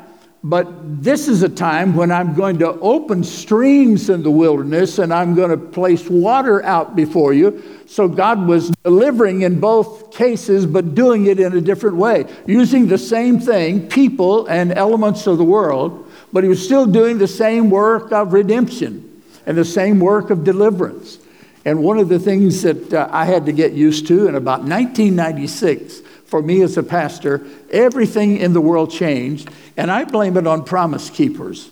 but 0.45 1.03
this 1.03 1.29
is 1.29 1.45
a 1.45 1.49
time 1.49 1.95
when 1.95 2.11
I'm 2.11 2.35
going 2.35 2.59
to 2.59 2.73
open 2.81 3.23
streams 3.23 4.11
in 4.11 4.25
the 4.25 4.31
wilderness 4.31 4.99
and 4.99 5.15
I'm 5.15 5.37
going 5.37 5.51
to 5.51 5.57
place 5.57 6.09
water 6.11 6.65
out 6.65 6.97
before 6.97 7.33
you. 7.33 7.63
So 7.87 8.09
God 8.09 8.49
was 8.49 8.71
delivering 8.83 9.43
in 9.43 9.61
both 9.61 10.13
cases, 10.13 10.67
but 10.67 10.97
doing 10.97 11.27
it 11.27 11.39
in 11.39 11.57
a 11.57 11.61
different 11.61 11.97
way, 11.97 12.27
using 12.47 12.89
the 12.89 12.99
same 12.99 13.39
thing, 13.39 13.89
people 13.89 14.47
and 14.47 14.73
elements 14.73 15.29
of 15.29 15.39
the 15.39 15.45
world, 15.45 16.11
but 16.33 16.43
he 16.43 16.49
was 16.49 16.65
still 16.65 16.87
doing 16.87 17.19
the 17.19 17.29
same 17.29 17.71
work 17.71 18.11
of 18.11 18.33
redemption 18.33 19.23
and 19.47 19.57
the 19.57 19.65
same 19.65 20.01
work 20.01 20.31
of 20.31 20.43
deliverance. 20.43 21.19
And 21.65 21.85
one 21.85 21.99
of 21.99 22.09
the 22.09 22.19
things 22.19 22.63
that 22.63 22.93
uh, 22.93 23.09
I 23.13 23.25
had 23.25 23.47
to 23.47 23.53
get 23.53 23.73
used 23.73 24.09
to 24.09 24.27
in 24.27 24.35
about 24.35 24.61
1996, 24.61 26.02
for 26.33 26.41
me 26.41 26.63
as 26.63 26.79
a 26.79 26.83
pastor, 26.83 27.47
everything 27.71 28.39
in 28.39 28.55
the 28.55 28.61
world 28.61 28.91
changed, 28.91 29.51
and 29.77 29.91
I 29.91 30.05
blame 30.05 30.39
it 30.39 30.47
on 30.47 30.65
promise 30.65 31.11
keepers. 31.11 31.69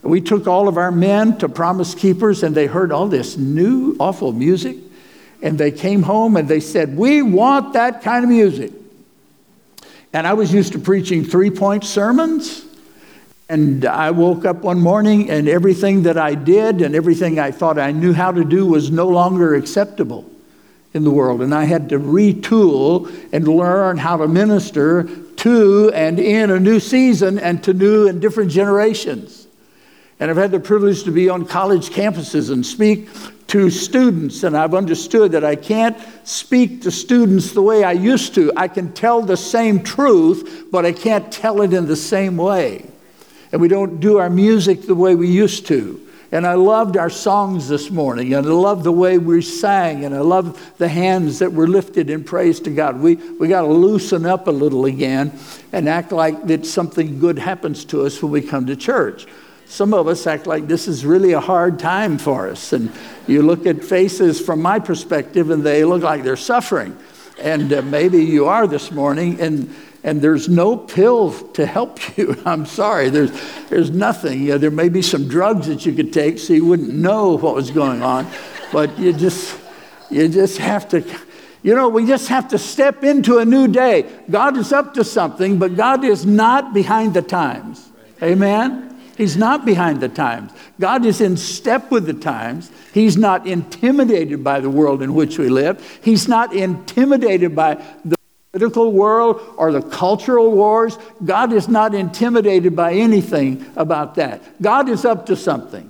We 0.00 0.22
took 0.22 0.46
all 0.46 0.68
of 0.68 0.78
our 0.78 0.90
men 0.90 1.36
to 1.36 1.50
promise 1.50 1.94
keepers, 1.94 2.42
and 2.42 2.54
they 2.54 2.66
heard 2.66 2.92
all 2.92 3.08
this 3.08 3.36
new, 3.36 3.96
awful 4.00 4.32
music, 4.32 4.78
and 5.42 5.58
they 5.58 5.70
came 5.70 6.02
home 6.02 6.38
and 6.38 6.48
they 6.48 6.60
said, 6.60 6.96
We 6.96 7.20
want 7.20 7.74
that 7.74 8.00
kind 8.00 8.24
of 8.24 8.30
music. 8.30 8.72
And 10.14 10.26
I 10.26 10.32
was 10.32 10.50
used 10.50 10.72
to 10.72 10.78
preaching 10.78 11.22
three 11.22 11.50
point 11.50 11.84
sermons. 11.84 12.64
And 13.50 13.84
I 13.84 14.12
woke 14.12 14.46
up 14.46 14.62
one 14.62 14.80
morning 14.80 15.28
and 15.28 15.46
everything 15.46 16.04
that 16.04 16.16
I 16.16 16.34
did 16.34 16.80
and 16.80 16.94
everything 16.94 17.38
I 17.38 17.50
thought 17.50 17.78
I 17.78 17.92
knew 17.92 18.14
how 18.14 18.32
to 18.32 18.44
do 18.44 18.64
was 18.64 18.90
no 18.90 19.08
longer 19.08 19.54
acceptable 19.54 20.29
in 20.92 21.04
the 21.04 21.10
world. 21.10 21.42
And 21.42 21.54
I 21.54 21.64
had 21.64 21.88
to 21.90 21.98
retool 21.98 23.12
and 23.32 23.46
learn 23.46 23.96
how 23.96 24.16
to 24.16 24.28
minister 24.28 25.04
to 25.36 25.90
and 25.92 26.18
in 26.18 26.50
a 26.50 26.60
new 26.60 26.80
season 26.80 27.38
and 27.38 27.62
to 27.64 27.72
new 27.72 28.08
and 28.08 28.20
different 28.20 28.50
generations. 28.50 29.46
And 30.18 30.30
I've 30.30 30.36
had 30.36 30.50
the 30.50 30.60
privilege 30.60 31.04
to 31.04 31.10
be 31.10 31.28
on 31.28 31.46
college 31.46 31.90
campuses 31.90 32.52
and 32.52 32.64
speak 32.64 33.08
to 33.46 33.70
students, 33.70 34.44
and 34.44 34.56
I've 34.56 34.74
understood 34.74 35.32
that 35.32 35.44
I 35.44 35.56
can't 35.56 35.96
speak 36.24 36.82
to 36.82 36.90
students 36.90 37.52
the 37.52 37.62
way 37.62 37.82
I 37.82 37.92
used 37.92 38.34
to. 38.34 38.52
I 38.56 38.68
can 38.68 38.92
tell 38.92 39.22
the 39.22 39.36
same 39.36 39.82
truth, 39.82 40.66
but 40.70 40.84
I 40.84 40.92
can't 40.92 41.32
tell 41.32 41.62
it 41.62 41.72
in 41.72 41.86
the 41.86 41.96
same 41.96 42.36
way 42.36 42.90
and 43.52 43.60
we 43.60 43.68
don't 43.68 44.00
do 44.00 44.18
our 44.18 44.30
music 44.30 44.82
the 44.82 44.94
way 44.94 45.14
we 45.14 45.28
used 45.28 45.66
to. 45.66 46.06
And 46.32 46.46
I 46.46 46.54
loved 46.54 46.96
our 46.96 47.10
songs 47.10 47.68
this 47.68 47.90
morning, 47.90 48.34
and 48.34 48.46
I 48.46 48.50
loved 48.50 48.84
the 48.84 48.92
way 48.92 49.18
we 49.18 49.42
sang, 49.42 50.04
and 50.04 50.14
I 50.14 50.20
loved 50.20 50.78
the 50.78 50.88
hands 50.88 51.40
that 51.40 51.52
were 51.52 51.66
lifted 51.66 52.08
in 52.08 52.22
praise 52.22 52.60
to 52.60 52.70
God. 52.70 53.00
We, 53.00 53.16
we 53.16 53.48
got 53.48 53.62
to 53.62 53.68
loosen 53.68 54.24
up 54.24 54.46
a 54.46 54.52
little 54.52 54.84
again 54.84 55.32
and 55.72 55.88
act 55.88 56.12
like 56.12 56.46
that 56.46 56.66
something 56.66 57.18
good 57.18 57.36
happens 57.36 57.84
to 57.86 58.06
us 58.06 58.22
when 58.22 58.30
we 58.30 58.42
come 58.42 58.66
to 58.66 58.76
church. 58.76 59.26
Some 59.66 59.92
of 59.92 60.06
us 60.06 60.26
act 60.26 60.46
like 60.46 60.68
this 60.68 60.86
is 60.86 61.04
really 61.04 61.32
a 61.32 61.40
hard 61.40 61.80
time 61.80 62.16
for 62.16 62.48
us. 62.48 62.72
And 62.72 62.92
you 63.26 63.42
look 63.42 63.66
at 63.66 63.82
faces 63.82 64.40
from 64.40 64.62
my 64.62 64.78
perspective, 64.78 65.50
and 65.50 65.64
they 65.64 65.84
look 65.84 66.02
like 66.02 66.22
they're 66.22 66.36
suffering. 66.36 66.96
And 67.40 67.72
uh, 67.72 67.82
maybe 67.82 68.24
you 68.24 68.46
are 68.46 68.68
this 68.68 68.92
morning. 68.92 69.40
And 69.40 69.74
and 70.02 70.22
there's 70.22 70.48
no 70.48 70.76
pill 70.76 71.32
to 71.50 71.66
help 71.66 71.98
you. 72.16 72.40
I'm 72.44 72.66
sorry, 72.66 73.10
there's, 73.10 73.32
there's 73.68 73.90
nothing. 73.90 74.42
Yeah, 74.42 74.56
there 74.56 74.70
may 74.70 74.88
be 74.88 75.02
some 75.02 75.28
drugs 75.28 75.66
that 75.66 75.84
you 75.86 75.92
could 75.92 76.12
take 76.12 76.38
so 76.38 76.52
you 76.52 76.64
wouldn't 76.64 76.94
know 76.94 77.36
what 77.36 77.54
was 77.54 77.70
going 77.70 78.02
on, 78.02 78.26
but 78.72 78.98
you 78.98 79.12
just, 79.12 79.58
you 80.10 80.28
just 80.28 80.58
have 80.58 80.88
to, 80.90 81.04
you 81.62 81.74
know, 81.74 81.88
we 81.88 82.06
just 82.06 82.28
have 82.28 82.48
to 82.48 82.58
step 82.58 83.04
into 83.04 83.38
a 83.38 83.44
new 83.44 83.68
day. 83.68 84.10
God 84.30 84.56
is 84.56 84.72
up 84.72 84.94
to 84.94 85.04
something, 85.04 85.58
but 85.58 85.76
God 85.76 86.04
is 86.04 86.24
not 86.24 86.72
behind 86.72 87.14
the 87.14 87.22
times. 87.22 87.88
Amen? 88.22 88.86
He's 89.16 89.36
not 89.36 89.66
behind 89.66 90.00
the 90.00 90.08
times. 90.08 90.50
God 90.78 91.04
is 91.04 91.20
in 91.20 91.36
step 91.36 91.90
with 91.90 92.06
the 92.06 92.14
times. 92.14 92.70
He's 92.94 93.18
not 93.18 93.46
intimidated 93.46 94.42
by 94.42 94.60
the 94.60 94.70
world 94.70 95.02
in 95.02 95.14
which 95.14 95.38
we 95.38 95.50
live. 95.50 96.00
He's 96.02 96.26
not 96.26 96.54
intimidated 96.54 97.54
by 97.54 97.74
the 98.02 98.16
political 98.52 98.92
world 98.92 99.40
or 99.56 99.72
the 99.72 99.82
cultural 99.82 100.50
wars. 100.50 100.98
God 101.24 101.52
is 101.52 101.68
not 101.68 101.94
intimidated 101.94 102.74
by 102.74 102.94
anything 102.94 103.64
about 103.76 104.16
that. 104.16 104.42
God 104.60 104.88
is 104.88 105.04
up 105.04 105.26
to 105.26 105.36
something. 105.36 105.88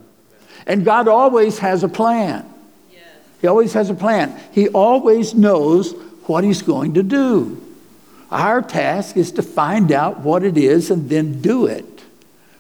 And 0.66 0.84
God 0.84 1.08
always 1.08 1.58
has 1.60 1.82
a 1.82 1.88
plan. 1.88 2.46
Yes. 2.92 3.02
He 3.40 3.46
always 3.46 3.72
has 3.72 3.88
a 3.88 3.94
plan. 3.94 4.38
He 4.52 4.68
always 4.68 5.34
knows 5.34 5.92
what 6.26 6.44
He's 6.44 6.62
going 6.62 6.94
to 6.94 7.02
do. 7.02 7.60
Our 8.30 8.62
task 8.62 9.16
is 9.16 9.32
to 9.32 9.42
find 9.42 9.90
out 9.90 10.20
what 10.20 10.44
it 10.44 10.56
is 10.56 10.90
and 10.90 11.08
then 11.08 11.40
do 11.40 11.66
it. 11.66 12.04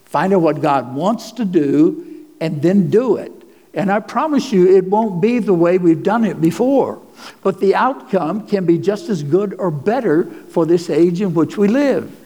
Find 0.06 0.32
out 0.32 0.40
what 0.40 0.60
God 0.60 0.94
wants 0.94 1.32
to 1.32 1.44
do 1.44 2.26
and 2.40 2.60
then 2.62 2.90
do 2.90 3.16
it. 3.16 3.32
And 3.72 3.90
I 3.90 4.00
promise 4.00 4.52
you, 4.52 4.76
it 4.76 4.86
won't 4.86 5.20
be 5.20 5.38
the 5.38 5.54
way 5.54 5.78
we've 5.78 6.02
done 6.02 6.24
it 6.24 6.40
before. 6.40 7.00
But 7.42 7.60
the 7.60 7.74
outcome 7.74 8.46
can 8.46 8.66
be 8.66 8.78
just 8.78 9.08
as 9.08 9.22
good 9.22 9.54
or 9.58 9.70
better 9.70 10.24
for 10.24 10.66
this 10.66 10.90
age 10.90 11.20
in 11.20 11.34
which 11.34 11.56
we 11.56 11.68
live. 11.68 12.16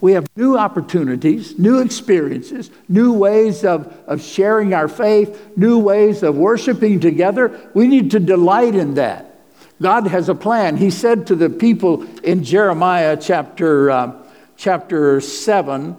We 0.00 0.12
have 0.12 0.26
new 0.36 0.58
opportunities, 0.58 1.58
new 1.58 1.80
experiences, 1.80 2.70
new 2.88 3.12
ways 3.12 3.64
of, 3.64 3.92
of 4.06 4.22
sharing 4.22 4.74
our 4.74 4.88
faith, 4.88 5.56
new 5.56 5.78
ways 5.78 6.22
of 6.22 6.36
worshiping 6.36 7.00
together. 7.00 7.70
We 7.74 7.86
need 7.86 8.10
to 8.12 8.20
delight 8.20 8.74
in 8.74 8.94
that. 8.94 9.36
God 9.80 10.06
has 10.06 10.28
a 10.28 10.34
plan. 10.34 10.76
He 10.76 10.90
said 10.90 11.26
to 11.26 11.34
the 11.34 11.50
people 11.50 12.04
in 12.20 12.44
Jeremiah 12.44 13.16
chapter, 13.20 13.90
uh, 13.90 14.12
chapter 14.56 15.20
7, 15.20 15.96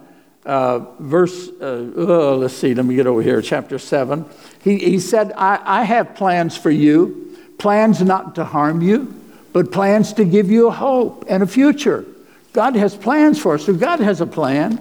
uh, 0.48 0.80
verse, 0.98 1.48
uh, 1.60 1.92
oh, 1.96 2.38
let's 2.38 2.54
see, 2.54 2.74
let 2.74 2.84
me 2.84 2.96
get 2.96 3.06
over 3.06 3.22
here, 3.22 3.40
chapter 3.42 3.78
7. 3.78 4.24
He, 4.64 4.78
he 4.78 4.98
said, 4.98 5.32
I, 5.36 5.60
I 5.64 5.84
have 5.84 6.16
plans 6.16 6.56
for 6.56 6.70
you 6.70 7.28
plans 7.58 8.00
not 8.00 8.36
to 8.36 8.44
harm 8.44 8.80
you, 8.80 9.14
but 9.52 9.72
plans 9.72 10.12
to 10.14 10.24
give 10.24 10.50
you 10.50 10.68
a 10.68 10.70
hope 10.70 11.24
and 11.28 11.42
a 11.42 11.46
future. 11.46 12.06
God 12.52 12.76
has 12.76 12.96
plans 12.96 13.38
for 13.38 13.54
us. 13.54 13.66
So 13.66 13.74
God 13.74 14.00
has 14.00 14.20
a 14.20 14.26
plan. 14.26 14.80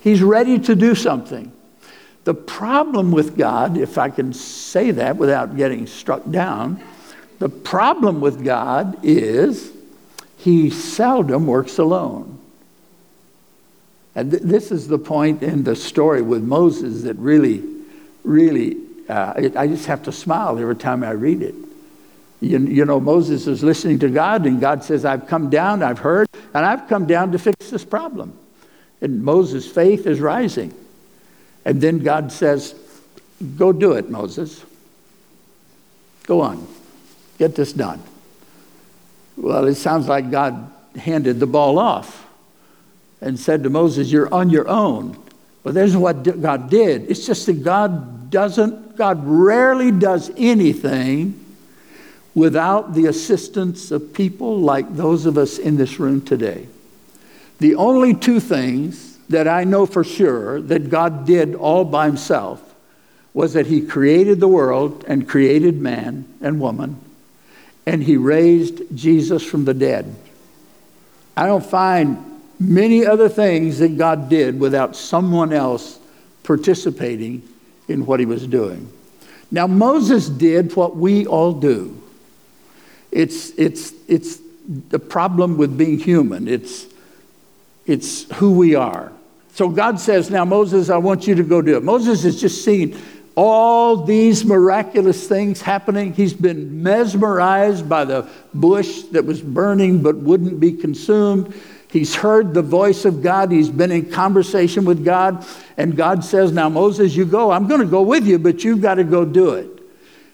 He's 0.00 0.22
ready 0.22 0.58
to 0.60 0.74
do 0.74 0.94
something. 0.94 1.52
The 2.24 2.34
problem 2.34 3.12
with 3.12 3.36
God, 3.36 3.76
if 3.76 3.98
I 3.98 4.08
can 4.08 4.32
say 4.32 4.90
that 4.92 5.16
without 5.16 5.56
getting 5.56 5.86
struck 5.86 6.28
down, 6.30 6.82
the 7.38 7.48
problem 7.48 8.20
with 8.20 8.44
God 8.44 8.98
is 9.02 9.72
he 10.38 10.70
seldom 10.70 11.46
works 11.46 11.78
alone. 11.78 12.31
And 14.14 14.30
th- 14.30 14.42
this 14.42 14.70
is 14.70 14.88
the 14.88 14.98
point 14.98 15.42
in 15.42 15.64
the 15.64 15.74
story 15.74 16.22
with 16.22 16.42
Moses 16.42 17.02
that 17.02 17.16
really, 17.16 17.62
really, 18.24 18.76
uh, 19.08 19.34
I 19.56 19.66
just 19.66 19.86
have 19.86 20.02
to 20.04 20.12
smile 20.12 20.58
every 20.58 20.76
time 20.76 21.02
I 21.02 21.10
read 21.10 21.42
it. 21.42 21.54
You, 22.40 22.58
you 22.58 22.84
know, 22.84 22.98
Moses 22.98 23.46
is 23.46 23.62
listening 23.62 24.00
to 24.00 24.08
God, 24.08 24.46
and 24.46 24.60
God 24.60 24.82
says, 24.82 25.04
I've 25.04 25.28
come 25.28 25.48
down, 25.48 25.82
I've 25.82 26.00
heard, 26.00 26.28
and 26.52 26.66
I've 26.66 26.88
come 26.88 27.06
down 27.06 27.32
to 27.32 27.38
fix 27.38 27.70
this 27.70 27.84
problem. 27.84 28.36
And 29.00 29.22
Moses' 29.22 29.70
faith 29.70 30.06
is 30.06 30.20
rising. 30.20 30.74
And 31.64 31.80
then 31.80 32.00
God 32.00 32.32
says, 32.32 32.74
Go 33.56 33.72
do 33.72 33.92
it, 33.92 34.08
Moses. 34.08 34.64
Go 36.24 36.40
on, 36.40 36.66
get 37.38 37.56
this 37.56 37.72
done. 37.72 38.00
Well, 39.36 39.66
it 39.66 39.74
sounds 39.74 40.06
like 40.06 40.30
God 40.30 40.70
handed 40.96 41.40
the 41.40 41.46
ball 41.46 41.78
off 41.78 42.26
and 43.22 43.38
said 43.38 43.62
to 43.62 43.70
Moses, 43.70 44.10
You're 44.10 44.32
on 44.32 44.50
your 44.50 44.68
own. 44.68 45.16
But 45.62 45.74
there's 45.74 45.96
what 45.96 46.40
God 46.40 46.68
did. 46.68 47.10
It's 47.10 47.24
just 47.24 47.46
that 47.46 47.62
God 47.62 48.30
doesn't, 48.30 48.96
God 48.96 49.22
rarely 49.24 49.92
does 49.92 50.30
anything 50.36 51.38
without 52.34 52.94
the 52.94 53.06
assistance 53.06 53.90
of 53.90 54.12
people 54.12 54.58
like 54.58 54.96
those 54.96 55.26
of 55.26 55.38
us 55.38 55.58
in 55.58 55.76
this 55.76 56.00
room 56.00 56.20
today. 56.20 56.66
The 57.58 57.76
only 57.76 58.14
two 58.14 58.40
things 58.40 59.18
that 59.28 59.46
I 59.46 59.64
know 59.64 59.86
for 59.86 60.02
sure 60.02 60.60
that 60.62 60.90
God 60.90 61.26
did 61.26 61.54
all 61.54 61.84
by 61.84 62.06
himself 62.06 62.60
was 63.34 63.52
that 63.52 63.66
he 63.66 63.80
created 63.80 64.40
the 64.40 64.48
world 64.48 65.04
and 65.06 65.28
created 65.28 65.80
man 65.80 66.26
and 66.40 66.60
woman, 66.60 66.98
and 67.86 68.02
he 68.02 68.16
raised 68.16 68.82
Jesus 68.94 69.44
from 69.44 69.64
the 69.64 69.74
dead. 69.74 70.14
I 71.36 71.46
don't 71.46 71.64
find 71.64 72.31
many 72.58 73.04
other 73.06 73.28
things 73.28 73.78
that 73.78 73.96
God 73.96 74.28
did 74.28 74.58
without 74.58 74.96
someone 74.96 75.52
else 75.52 75.98
participating 76.42 77.42
in 77.88 78.06
what 78.06 78.20
he 78.20 78.26
was 78.26 78.46
doing. 78.46 78.90
Now, 79.50 79.66
Moses 79.66 80.28
did 80.28 80.74
what 80.76 80.96
we 80.96 81.26
all 81.26 81.52
do. 81.52 82.02
It's, 83.10 83.50
it's, 83.50 83.92
it's 84.08 84.38
the 84.88 84.98
problem 84.98 85.58
with 85.58 85.76
being 85.76 85.98
human. 85.98 86.48
It's, 86.48 86.86
it's 87.86 88.30
who 88.34 88.52
we 88.52 88.74
are. 88.74 89.12
So 89.54 89.68
God 89.68 90.00
says, 90.00 90.30
Now, 90.30 90.46
Moses, 90.46 90.88
I 90.88 90.96
want 90.96 91.26
you 91.26 91.34
to 91.34 91.42
go 91.42 91.60
do 91.60 91.76
it. 91.76 91.82
Moses 91.82 92.22
has 92.22 92.40
just 92.40 92.64
seen 92.64 92.96
all 93.34 94.04
these 94.04 94.44
miraculous 94.44 95.26
things 95.26 95.60
happening. 95.60 96.12
He's 96.12 96.34
been 96.34 96.82
mesmerized 96.82 97.88
by 97.88 98.04
the 98.04 98.28
bush 98.54 99.02
that 99.12 99.24
was 99.24 99.40
burning 99.40 100.02
but 100.02 100.16
wouldn't 100.16 100.60
be 100.60 100.72
consumed. 100.72 101.54
He's 101.92 102.14
heard 102.14 102.54
the 102.54 102.62
voice 102.62 103.04
of 103.04 103.22
God. 103.22 103.52
He's 103.52 103.68
been 103.68 103.92
in 103.92 104.10
conversation 104.10 104.86
with 104.86 105.04
God. 105.04 105.46
And 105.76 105.94
God 105.94 106.24
says, 106.24 106.50
Now, 106.50 106.70
Moses, 106.70 107.14
you 107.14 107.26
go. 107.26 107.50
I'm 107.50 107.68
going 107.68 107.82
to 107.82 107.86
go 107.86 108.00
with 108.00 108.26
you, 108.26 108.38
but 108.38 108.64
you've 108.64 108.80
got 108.80 108.94
to 108.94 109.04
go 109.04 109.26
do 109.26 109.50
it. 109.50 109.68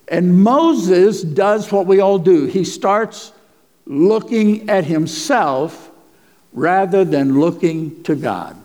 And 0.07 0.41
Moses 0.41 1.21
does 1.21 1.73
what 1.73 1.87
we 1.87 1.99
all 1.99 2.21
do 2.21 2.47
he 2.47 2.62
starts 2.62 3.33
looking 3.87 4.71
at 4.71 4.85
himself 4.85 5.91
rather 6.53 7.05
than 7.05 7.41
looking 7.41 8.05
to 8.05 8.15
God. 8.15 8.57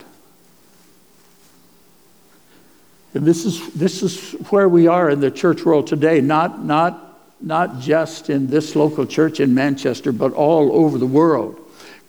And 3.16 3.26
this 3.26 3.44
is, 3.44 3.74
this 3.74 4.04
is 4.04 4.34
where 4.52 4.70
we 4.70 4.86
are 4.86 5.10
in 5.10 5.20
the 5.20 5.32
church 5.32 5.66
world 5.66 5.88
today, 5.88 6.22
not, 6.22 6.64
not, 6.64 7.20
not 7.42 7.80
just 7.80 8.30
in 8.30 8.48
this 8.48 8.76
local 8.76 9.08
church 9.08 9.40
in 9.40 9.56
Manchester, 9.56 10.12
but 10.12 10.34
all 10.34 10.72
over 10.76 11.00
the 11.00 11.08
world. 11.08 11.60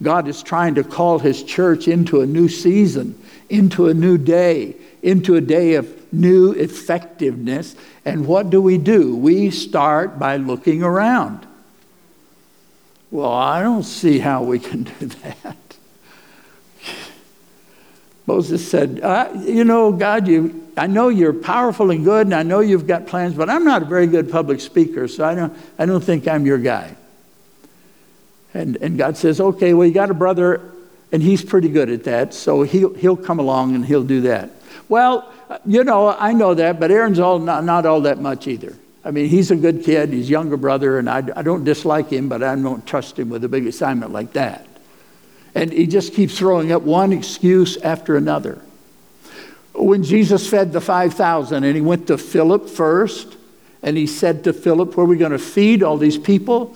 God 0.03 0.29
is 0.29 0.43
trying 0.43 0.75
to 0.75 0.85
call 0.85 1.19
his 1.19 1.43
church 1.43 1.89
into 1.89 2.21
a 2.21 2.27
new 2.27 2.49
season, 2.49 3.19
into 3.49 3.89
a 3.89 3.95
new 3.95 4.19
day, 4.19 4.77
into 5.03 5.37
a 5.37 5.41
day 5.41 5.75
of 5.75 6.13
new 6.13 6.53
effectiveness. 6.53 7.77
And 8.05 8.27
what 8.27 8.51
do 8.51 8.61
we 8.61 8.79
do? 8.79 9.17
We 9.17 9.51
start 9.51 10.19
by 10.19 10.37
looking 10.37 10.83
around. 10.83 11.47
Well, 13.11 13.33
I 13.33 13.63
don't 13.63 13.85
see 13.85 14.19
how 14.19 14.43
we 14.43 14.59
can 14.59 14.85
do 14.85 15.07
that. 15.07 15.57
Moses 18.27 18.69
said, 18.69 19.01
You 19.47 19.65
know, 19.65 19.93
God, 19.93 20.27
you, 20.27 20.69
I 20.77 20.87
know 20.87 21.09
you're 21.09 21.33
powerful 21.33 21.91
and 21.91 22.05
good, 22.05 22.27
and 22.27 22.35
I 22.35 22.43
know 22.43 22.61
you've 22.61 22.87
got 22.87 23.07
plans, 23.07 23.35
but 23.35 23.51
I'm 23.51 23.65
not 23.65 23.83
a 23.83 23.85
very 23.85 24.07
good 24.07 24.31
public 24.31 24.61
speaker, 24.61 25.07
so 25.09 25.25
I 25.25 25.35
don't, 25.35 25.57
I 25.78 25.87
don't 25.87 26.02
think 26.02 26.26
I'm 26.26 26.47
your 26.47 26.59
guy. 26.59 26.97
And, 28.54 28.76
and 28.76 28.97
God 28.97 29.17
says, 29.17 29.40
Okay, 29.40 29.75
well, 29.75 29.86
you 29.86 29.93
got 29.93 30.10
a 30.10 30.14
brother, 30.14 30.73
and 31.12 31.23
he's 31.23 31.45
pretty 31.45 31.69
good 31.69 31.90
at 31.90 32.04
that, 32.04 32.32
so 32.32 32.62
he'll, 32.62 32.95
he'll 32.95 33.17
come 33.17 33.38
along 33.38 33.75
and 33.75 33.84
he'll 33.84 34.04
do 34.04 34.23
that. 34.23 34.50
Well, 34.88 35.30
you 35.67 35.84
know, 35.84 36.08
I 36.08 36.32
know 36.32 36.54
that, 36.54 36.80
but 36.80 36.90
Aaron's 36.90 37.19
all, 37.19 37.38
not, 37.38 37.64
not 37.64 37.86
all 37.86 38.00
that 38.02 38.21
much 38.21 38.47
either. 38.47 38.76
I 39.04 39.10
mean, 39.10 39.28
he's 39.28 39.50
a 39.50 39.56
good 39.56 39.84
kid, 39.84 40.12
he's 40.12 40.30
younger 40.30 40.56
brother, 40.56 40.99
and 40.99 41.10
I, 41.10 41.19
I 41.36 41.43
don't 41.43 41.64
dislike 41.64 42.10
him, 42.10 42.28
but 42.28 42.43
I 42.43 42.54
don't 42.54 42.86
trust 42.86 43.19
him 43.19 43.28
with 43.28 43.45
a 43.45 43.49
big 43.49 43.67
assignment 43.67 44.12
like 44.12 44.32
that. 44.32 44.67
And 45.54 45.73
he 45.73 45.86
just 45.86 46.14
keeps 46.14 46.38
throwing 46.38 46.73
up 46.73 46.82
one 46.82 47.12
excuse 47.12 47.76
after 47.76 48.17
another. 48.17 48.60
When 49.75 50.02
Jesus 50.02 50.49
fed 50.49 50.73
the 50.73 50.80
5,000 50.80 51.64
and 51.64 51.75
he 51.75 51.80
went 51.82 52.06
to 52.06 52.17
Philip 52.17 52.69
first, 52.69 53.36
and 53.82 53.97
he 53.97 54.06
said 54.06 54.45
to 54.45 54.52
Philip, 54.52 54.97
Where 54.97 55.04
are 55.04 55.08
we 55.08 55.19
going 55.19 55.32
to 55.32 55.38
feed 55.38 55.82
all 55.82 55.99
these 55.99 56.17
people? 56.17 56.75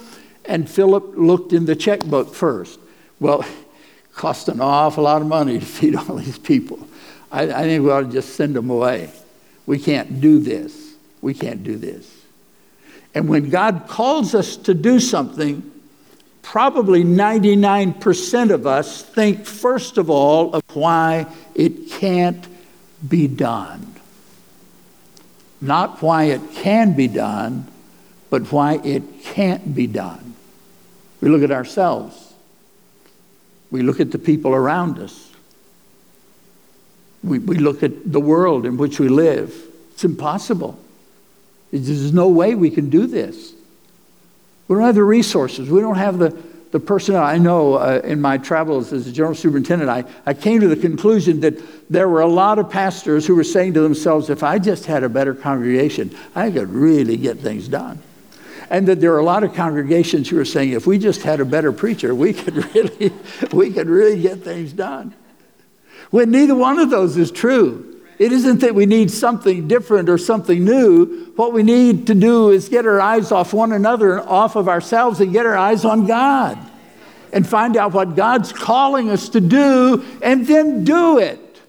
And 0.49 0.69
Philip 0.69 1.13
looked 1.15 1.53
in 1.53 1.67
the 1.67 1.77
checkbook 1.77 2.35
first. 2.35 2.81
Well, 3.21 3.43
it 3.43 3.49
cost 4.15 4.49
an 4.49 4.61
awful 4.61 5.05
lot 5.05 5.23
of 5.23 5.29
money 5.29 5.61
to 5.61 5.65
feed 5.65 5.95
all 5.97 6.17
these 6.17 6.39
people. 6.39 6.81
I, 7.31 7.43
I 7.43 7.63
think 7.63 7.85
we 7.85 7.91
ought 7.91 8.01
to 8.01 8.11
just 8.11 8.35
send 8.35 8.57
them 8.57 8.71
away. 8.71 9.11
We 9.67 9.79
can't 9.79 10.21
do 10.21 10.41
this. 10.41 10.95
We 11.21 11.35
can't 11.35 11.63
do 11.63 11.77
this. 11.77 12.11
And 13.15 13.29
when 13.29 13.51
God 13.51 13.85
calls 13.89 14.35
us 14.35 14.57
to 14.57 14.75
do 14.75 14.99
something, 14.99 15.71
probably 16.43 17.05
99% 17.05 18.51
of 18.51 18.67
us 18.67 19.03
think, 19.03 19.45
first 19.45 19.99
of 19.99 20.09
all, 20.09 20.55
of 20.55 20.63
why 20.73 21.27
it 21.55 21.91
can't 21.91 22.47
be 23.07 23.27
done. 23.27 23.95
Not 25.61 26.01
why 26.01 26.25
it 26.25 26.41
can 26.55 26.95
be 26.95 27.09
done, 27.09 27.67
but 28.31 28.51
why 28.53 28.81
it 28.85 29.23
can't 29.23 29.75
be 29.75 29.87
done. 29.87 30.28
We 31.21 31.29
look 31.29 31.43
at 31.43 31.51
ourselves, 31.51 32.33
we 33.71 33.83
look 33.83 34.01
at 34.01 34.13
the 34.13 34.19
people 34.19 34.55
around 34.55 34.99
us, 34.99 35.31
we, 37.25 37.39
we 37.39 37.59
look 37.59 37.83
at 37.83 38.11
the 38.11 38.21
world 38.21 38.65
in 38.67 38.77
which 38.77 39.01
we 39.01 39.09
live. 39.09 39.55
It's 39.93 40.05
impossible. 40.05 40.79
There's 41.73 42.13
no 42.13 42.29
way 42.29 42.55
we 42.55 42.71
can 42.71 42.89
do 42.89 43.07
this. 43.07 43.53
We 44.69 44.77
don't 44.77 44.85
have 44.85 44.95
the 44.95 45.05
resources. 45.05 45.69
We 45.69 45.81
don't 45.81 45.97
have 45.97 46.19
the, 46.19 46.31
the 46.71 46.81
personnel. 46.81 47.25
I 47.25 47.39
know 47.39 47.75
uh, 47.75 48.01
in 48.05 48.21
my 48.21 48.39
travels 48.39 48.93
as 48.93 49.07
a 49.07 49.13
general 49.13 49.35
superintendent, 49.35 49.91
I, 49.91 50.05
I 50.25 50.35
came 50.35 50.61
to 50.61 50.69
the 50.69 50.77
conclusion 50.77 51.41
that 51.41 51.61
there 51.91 52.09
were 52.09 52.21
a 52.21 52.29
lot 52.29 52.59
of 52.59 52.71
pastors 52.71 53.27
who 53.27 53.35
were 53.35 53.45
saying 53.45 53.75
to 53.75 53.81
themselves, 53.81 54.31
if 54.31 54.43
I 54.43 54.59
just 54.59 54.87
had 54.87 55.03
a 55.03 55.09
better 55.09 55.35
congregation, 55.35 56.15
I 56.35 56.51
could 56.51 56.69
really 56.69 57.17
get 57.17 57.39
things 57.39 57.67
done. 57.67 58.01
And 58.71 58.87
that 58.89 59.01
there 59.01 59.15
are 59.15 59.19
a 59.19 59.25
lot 59.25 59.45
of 59.45 59.55
congregations 59.55 60.29
who 60.29 60.39
are 60.39 60.45
saying, 60.45 60.73
if 60.73 60.87
we 60.87 60.99
just 60.99 61.23
had 61.23 61.41
a 61.41 61.45
better 61.45 61.73
preacher, 61.73 62.15
we 62.15 62.33
could 62.33 62.57
really, 62.75 63.13
we 63.53 63.73
could 63.73 63.89
really 63.89 64.21
get 64.21 64.43
things 64.43 64.73
done. 64.73 65.15
When 66.11 66.31
neither 66.31 66.55
one 66.55 66.79
of 66.79 66.91
those 66.91 67.17
is 67.17 67.31
true. 67.31 67.89
It 68.19 68.33
isn't 68.33 68.61
that 68.61 68.75
we 68.75 68.87
need 68.87 69.11
something 69.11 69.69
different 69.69 70.09
or 70.09 70.19
something 70.19 70.65
new. 70.65 71.33
What 71.37 71.53
we 71.53 71.63
need 71.63 72.09
to 72.09 72.15
do 72.15 72.51
is 72.51 72.69
get 72.69 72.85
our 72.85 73.01
eyes 73.01 73.31
off 73.31 73.53
one 73.53 73.73
another 73.73 74.19
and 74.19 74.29
off 74.29 74.57
of 74.57 74.69
ourselves 74.69 75.21
and 75.21 75.33
get 75.33 75.47
our 75.47 75.57
eyes 75.57 75.85
on 75.85 76.07
God 76.07 76.59
and 77.33 77.47
find 77.47 77.77
out 77.77 77.93
what 77.93 78.17
God's 78.17 78.53
calling 78.53 79.11
us 79.11 79.29
to 79.31 79.41
do 79.41 80.05
and 80.21 80.47
then 80.47 80.83
do 80.83 81.19
it. 81.19 81.61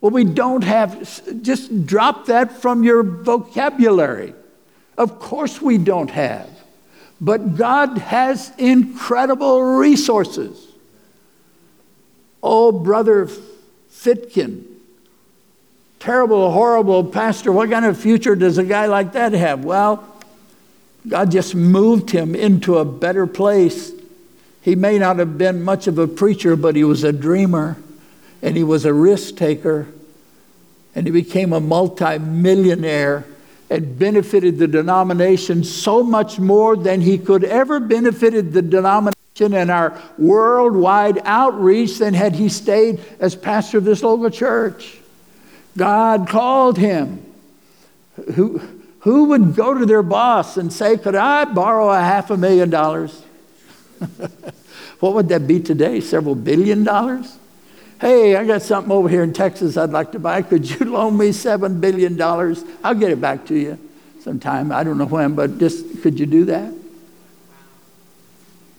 Well, 0.00 0.10
we 0.10 0.24
don't 0.24 0.64
have, 0.64 1.42
just 1.42 1.86
drop 1.86 2.26
that 2.26 2.60
from 2.60 2.82
your 2.82 3.02
vocabulary. 3.02 4.34
Of 4.98 5.20
course, 5.20 5.62
we 5.62 5.78
don't 5.78 6.10
have. 6.10 6.50
But 7.20 7.56
God 7.56 7.98
has 7.98 8.52
incredible 8.58 9.62
resources. 9.62 10.66
Oh, 12.42 12.72
brother 12.72 13.28
Fitkin, 13.90 14.64
terrible, 15.98 16.50
horrible 16.50 17.04
pastor. 17.04 17.50
What 17.52 17.70
kind 17.70 17.84
of 17.84 17.96
future 17.96 18.36
does 18.36 18.58
a 18.58 18.64
guy 18.64 18.86
like 18.86 19.12
that 19.12 19.32
have? 19.32 19.64
Well, 19.64 20.04
God 21.06 21.30
just 21.30 21.54
moved 21.54 22.10
him 22.10 22.34
into 22.34 22.78
a 22.78 22.84
better 22.84 23.26
place. 23.26 23.92
He 24.62 24.74
may 24.74 24.98
not 24.98 25.18
have 25.18 25.38
been 25.38 25.62
much 25.62 25.86
of 25.86 25.98
a 25.98 26.06
preacher, 26.06 26.54
but 26.56 26.76
he 26.76 26.84
was 26.84 27.04
a 27.04 27.12
dreamer 27.12 27.76
and 28.42 28.56
he 28.56 28.64
was 28.64 28.84
a 28.84 28.92
risk 28.92 29.36
taker 29.36 29.88
and 30.94 31.06
he 31.06 31.12
became 31.12 31.52
a 31.52 31.60
multimillionaire 31.60 33.24
and 33.70 33.98
benefited 33.98 34.58
the 34.58 34.66
denomination 34.66 35.62
so 35.64 36.02
much 36.02 36.38
more 36.38 36.76
than 36.76 37.00
he 37.00 37.18
could 37.18 37.44
ever 37.44 37.80
benefited 37.80 38.52
the 38.52 38.62
denomination 38.62 39.14
and 39.40 39.70
our 39.70 40.00
worldwide 40.16 41.20
outreach 41.24 41.98
than 41.98 42.14
had 42.14 42.34
he 42.34 42.48
stayed 42.48 43.00
as 43.20 43.36
pastor 43.36 43.78
of 43.78 43.84
this 43.84 44.02
local 44.02 44.30
church. 44.30 44.98
God 45.76 46.28
called 46.28 46.76
him. 46.76 47.24
Who, 48.34 48.60
who 49.00 49.24
would 49.26 49.54
go 49.54 49.74
to 49.74 49.86
their 49.86 50.02
boss 50.02 50.56
and 50.56 50.72
say, 50.72 50.96
Could 50.96 51.14
I 51.14 51.44
borrow 51.44 51.90
a 51.90 52.00
half 52.00 52.30
a 52.30 52.36
million 52.36 52.68
dollars? 52.68 53.22
what 55.00 55.14
would 55.14 55.28
that 55.28 55.46
be 55.46 55.60
today? 55.60 56.00
Several 56.00 56.34
billion 56.34 56.82
dollars? 56.82 57.38
Hey, 58.00 58.36
I 58.36 58.44
got 58.44 58.62
something 58.62 58.92
over 58.92 59.08
here 59.08 59.24
in 59.24 59.32
Texas 59.32 59.76
I'd 59.76 59.90
like 59.90 60.12
to 60.12 60.20
buy. 60.20 60.42
Could 60.42 60.68
you 60.68 60.86
loan 60.86 61.18
me 61.18 61.30
$7 61.30 61.80
billion? 61.80 62.20
I'll 62.84 62.94
get 62.94 63.10
it 63.10 63.20
back 63.20 63.44
to 63.46 63.54
you 63.54 63.78
sometime. 64.20 64.70
I 64.70 64.84
don't 64.84 64.98
know 64.98 65.06
when, 65.06 65.34
but 65.34 65.58
just 65.58 66.02
could 66.02 66.20
you 66.20 66.26
do 66.26 66.44
that? 66.44 66.72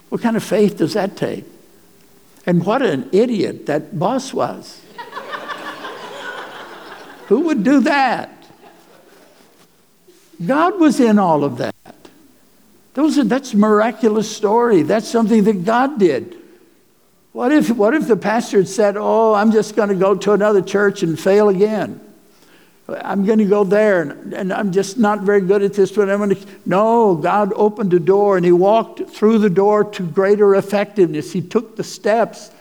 What 0.07 0.21
kind 0.21 0.37
of 0.37 0.43
faith 0.43 0.77
does 0.77 0.93
that 0.93 1.17
take? 1.17 1.43
And 2.45 2.65
what 2.65 2.81
an 2.81 3.09
idiot 3.11 3.65
that 3.65 3.99
boss 3.99 4.33
was. 4.33 4.81
Who 7.27 7.41
would 7.41 7.63
do 7.63 7.81
that? 7.81 8.31
God 10.43 10.79
was 10.79 10.99
in 10.99 11.19
all 11.19 11.43
of 11.43 11.57
that. 11.57 11.75
Those 12.93 13.17
are, 13.17 13.25
that's 13.25 13.53
a 13.53 13.57
miraculous 13.57 14.33
story. 14.33 14.83
That's 14.83 15.07
something 15.07 15.43
that 15.43 15.65
God 15.65 15.99
did. 15.99 16.38
What 17.39 17.53
if, 17.53 17.69
what 17.69 17.93
if 17.93 18.05
the 18.05 18.17
pastor 18.17 18.57
had 18.57 18.67
said, 18.67 18.97
Oh, 18.97 19.33
I'm 19.33 19.53
just 19.53 19.73
going 19.73 19.87
to 19.87 19.95
go 19.95 20.13
to 20.13 20.33
another 20.33 20.61
church 20.61 21.03
and 21.03 21.17
fail 21.17 21.47
again? 21.47 22.01
I'm 22.89 23.25
going 23.25 23.39
to 23.39 23.45
go 23.45 23.63
there 23.63 24.01
and, 24.01 24.33
and, 24.33 24.51
I'm 24.51 24.73
just 24.73 24.97
not 24.97 25.21
very 25.21 25.39
good 25.39 25.63
at 25.63 25.73
this, 25.73 25.89
but 25.89 26.09
I'm 26.09 26.17
going 26.17 26.35
to. 26.35 26.45
No, 26.65 27.15
God 27.15 27.53
opened 27.55 27.91
the 27.91 27.99
door 28.01 28.35
and 28.35 28.45
He 28.45 28.51
walked 28.51 29.09
through 29.11 29.37
the 29.37 29.49
door 29.49 29.85
to 29.85 30.03
greater 30.03 30.53
effectiveness. 30.55 31.31
He 31.31 31.41
took 31.41 31.77
the 31.77 31.83
steps. 31.83 32.51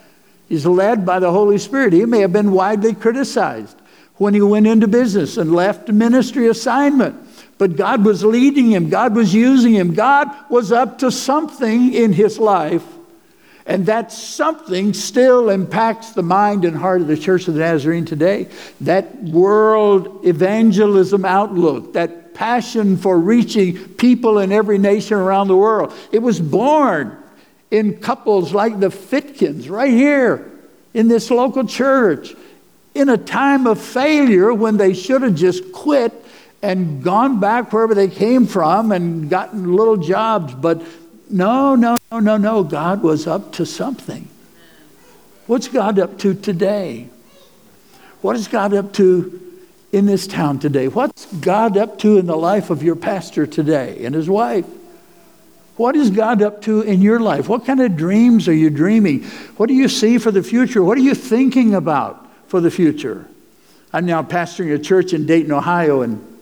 He's 0.48 0.64
led 0.64 1.04
by 1.04 1.18
the 1.18 1.32
Holy 1.32 1.58
Spirit. 1.58 1.92
He 1.92 2.04
may 2.04 2.20
have 2.20 2.32
been 2.32 2.52
widely 2.52 2.94
criticized 2.94 3.76
when 4.18 4.32
he 4.32 4.42
went 4.42 4.68
into 4.68 4.86
business 4.86 5.38
and 5.38 5.52
left 5.52 5.88
a 5.88 5.92
ministry 5.92 6.46
assignment. 6.46 7.16
But 7.58 7.74
God 7.74 8.04
was 8.04 8.24
leading 8.24 8.70
him, 8.70 8.90
God 8.90 9.16
was 9.16 9.34
using 9.34 9.74
him, 9.74 9.94
God 9.94 10.28
was 10.48 10.70
up 10.70 10.98
to 10.98 11.10
something 11.10 11.92
in 11.92 12.12
his 12.12 12.38
life. 12.38 12.84
And 13.68 13.84
that 13.86 14.10
something 14.10 14.94
still 14.94 15.50
impacts 15.50 16.12
the 16.12 16.22
mind 16.22 16.64
and 16.64 16.74
heart 16.74 17.02
of 17.02 17.06
the 17.06 17.18
Church 17.18 17.46
of 17.48 17.54
the 17.54 17.60
Nazarene 17.60 18.06
today. 18.06 18.48
That 18.80 19.22
world 19.22 20.26
evangelism 20.26 21.26
outlook, 21.26 21.92
that 21.92 22.34
passion 22.34 22.96
for 22.96 23.18
reaching 23.18 23.76
people 23.94 24.38
in 24.38 24.52
every 24.52 24.78
nation 24.78 25.18
around 25.18 25.48
the 25.48 25.56
world. 25.56 25.92
It 26.12 26.20
was 26.20 26.40
born 26.40 27.22
in 27.70 27.98
couples 27.98 28.54
like 28.54 28.80
the 28.80 28.90
Fitkins 28.90 29.68
right 29.68 29.92
here 29.92 30.50
in 30.94 31.08
this 31.08 31.30
local 31.30 31.66
church 31.66 32.34
in 32.94 33.10
a 33.10 33.18
time 33.18 33.66
of 33.66 33.78
failure 33.78 34.54
when 34.54 34.78
they 34.78 34.94
should 34.94 35.20
have 35.20 35.34
just 35.34 35.72
quit 35.72 36.12
and 36.62 37.02
gone 37.02 37.38
back 37.38 37.70
wherever 37.72 37.94
they 37.94 38.08
came 38.08 38.46
from 38.46 38.92
and 38.92 39.28
gotten 39.28 39.74
little 39.74 39.98
jobs. 39.98 40.54
But 40.54 40.82
no, 41.28 41.74
no, 41.74 41.97
no, 42.10 42.20
no, 42.20 42.36
no. 42.36 42.62
God 42.62 43.02
was 43.02 43.26
up 43.26 43.52
to 43.54 43.66
something. 43.66 44.28
What's 45.46 45.68
God 45.68 45.98
up 45.98 46.18
to 46.18 46.34
today? 46.34 47.08
What 48.20 48.36
is 48.36 48.48
God 48.48 48.74
up 48.74 48.92
to 48.94 49.40
in 49.92 50.06
this 50.06 50.26
town 50.26 50.58
today? 50.58 50.88
What's 50.88 51.26
God 51.26 51.76
up 51.76 51.98
to 52.00 52.18
in 52.18 52.26
the 52.26 52.36
life 52.36 52.70
of 52.70 52.82
your 52.82 52.96
pastor 52.96 53.46
today 53.46 54.04
and 54.04 54.14
his 54.14 54.28
wife? 54.28 54.66
What 55.76 55.94
is 55.94 56.10
God 56.10 56.42
up 56.42 56.62
to 56.62 56.82
in 56.82 57.00
your 57.00 57.20
life? 57.20 57.48
What 57.48 57.64
kind 57.64 57.80
of 57.80 57.96
dreams 57.96 58.48
are 58.48 58.54
you 58.54 58.68
dreaming? 58.68 59.22
What 59.56 59.68
do 59.68 59.74
you 59.74 59.88
see 59.88 60.18
for 60.18 60.32
the 60.32 60.42
future? 60.42 60.82
What 60.82 60.98
are 60.98 61.02
you 61.02 61.14
thinking 61.14 61.74
about? 61.74 62.28
for 62.48 62.60
the 62.60 62.70
future. 62.70 63.26
I'm 63.92 64.06
now 64.06 64.22
pastoring 64.22 64.74
a 64.74 64.78
church 64.78 65.12
in 65.12 65.26
Dayton, 65.26 65.52
Ohio, 65.52 66.02
and 66.02 66.37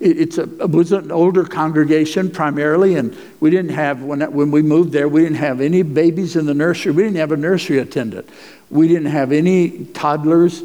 it's 0.00 0.38
a, 0.38 0.42
it 0.42 0.70
was 0.70 0.92
an 0.92 1.12
older 1.12 1.44
congregation 1.44 2.30
primarily, 2.30 2.94
and 2.94 3.16
we 3.38 3.50
didn't 3.50 3.72
have, 3.72 4.02
when, 4.02 4.20
when 4.32 4.50
we 4.50 4.62
moved 4.62 4.92
there, 4.92 5.08
we 5.08 5.22
didn't 5.22 5.36
have 5.36 5.60
any 5.60 5.82
babies 5.82 6.36
in 6.36 6.46
the 6.46 6.54
nursery. 6.54 6.92
We 6.92 7.02
didn't 7.02 7.18
have 7.18 7.32
a 7.32 7.36
nursery 7.36 7.78
attendant. 7.78 8.28
We 8.70 8.88
didn't 8.88 9.10
have 9.10 9.30
any 9.30 9.84
toddlers. 9.86 10.62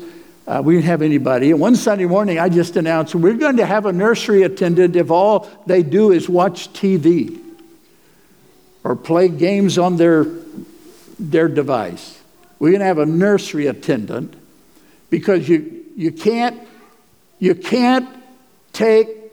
Uh, 0.48 0.62
we 0.64 0.76
didn't 0.76 0.86
have 0.86 1.02
anybody. 1.02 1.52
And 1.52 1.60
one 1.60 1.76
Sunday 1.76 2.06
morning, 2.06 2.40
I 2.40 2.48
just 2.48 2.78
announced 2.78 3.14
we're 3.14 3.34
going 3.34 3.58
to 3.58 3.66
have 3.66 3.86
a 3.86 3.92
nursery 3.92 4.44
attendant 4.44 4.96
if 4.96 5.12
all 5.12 5.50
they 5.66 5.84
do 5.84 6.12
is 6.12 6.30
watch 6.30 6.72
TV 6.72 7.42
or 8.86 8.96
play 8.96 9.28
games 9.28 9.78
on 9.78 9.98
their, 9.98 10.26
their 11.20 11.50
device. 11.50 12.22
We're 12.60 12.70
going 12.70 12.80
to 12.80 12.86
have 12.86 13.00
a 13.00 13.06
nursery 13.06 13.68
attendant 13.68 14.36
because 15.10 15.50
you, 15.50 15.84
you 15.96 16.12
can't, 16.12 16.62
you 17.40 17.56
can't 17.56 18.08
take, 18.72 19.25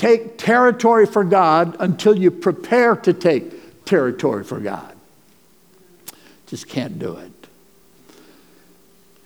take 0.00 0.38
territory 0.38 1.04
for 1.04 1.22
God 1.22 1.76
until 1.78 2.16
you 2.16 2.30
prepare 2.30 2.96
to 2.96 3.12
take 3.12 3.84
territory 3.84 4.44
for 4.44 4.58
God. 4.58 4.96
Just 6.46 6.68
can't 6.68 6.98
do 6.98 7.16
it. 7.16 7.30